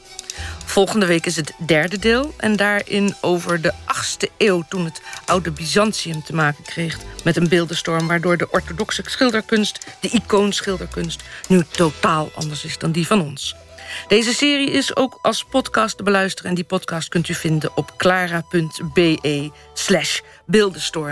Volgende 0.70 1.06
week 1.06 1.26
is 1.26 1.37
het 1.37 1.52
derde 1.66 1.98
deel 1.98 2.35
en 2.37 2.56
daarin 2.56 3.14
over 3.20 3.61
de 3.61 3.72
8e 3.72 4.37
eeuw... 4.38 4.64
toen 4.68 4.85
het 4.85 5.02
oude 5.24 5.50
Byzantium 5.50 6.22
te 6.22 6.35
maken 6.35 6.64
kreeg 6.64 6.98
met 7.24 7.37
een 7.37 7.48
beeldenstorm... 7.48 8.06
waardoor 8.06 8.37
de 8.37 8.50
orthodoxe 8.50 9.02
schilderkunst, 9.06 9.87
de 10.00 10.09
icoonschilderkunst... 10.09 11.22
nu 11.48 11.64
totaal 11.70 12.30
anders 12.35 12.64
is 12.64 12.78
dan 12.78 12.92
die 12.92 13.06
van 13.06 13.20
ons. 13.20 13.56
Deze 14.09 14.35
serie 14.35 14.70
is 14.70 14.96
ook 14.96 15.18
als 15.22 15.44
podcast 15.44 15.96
te 15.96 16.02
beluisteren... 16.02 16.50
en 16.50 16.56
die 16.56 16.64
podcast 16.64 17.09
kunt 17.09 17.28
u 17.28 17.35
vinden 17.35 17.76
op 17.76 17.94
clara.be 17.96 19.50
slash 19.74 20.20
beeldenstorm. 20.46 21.09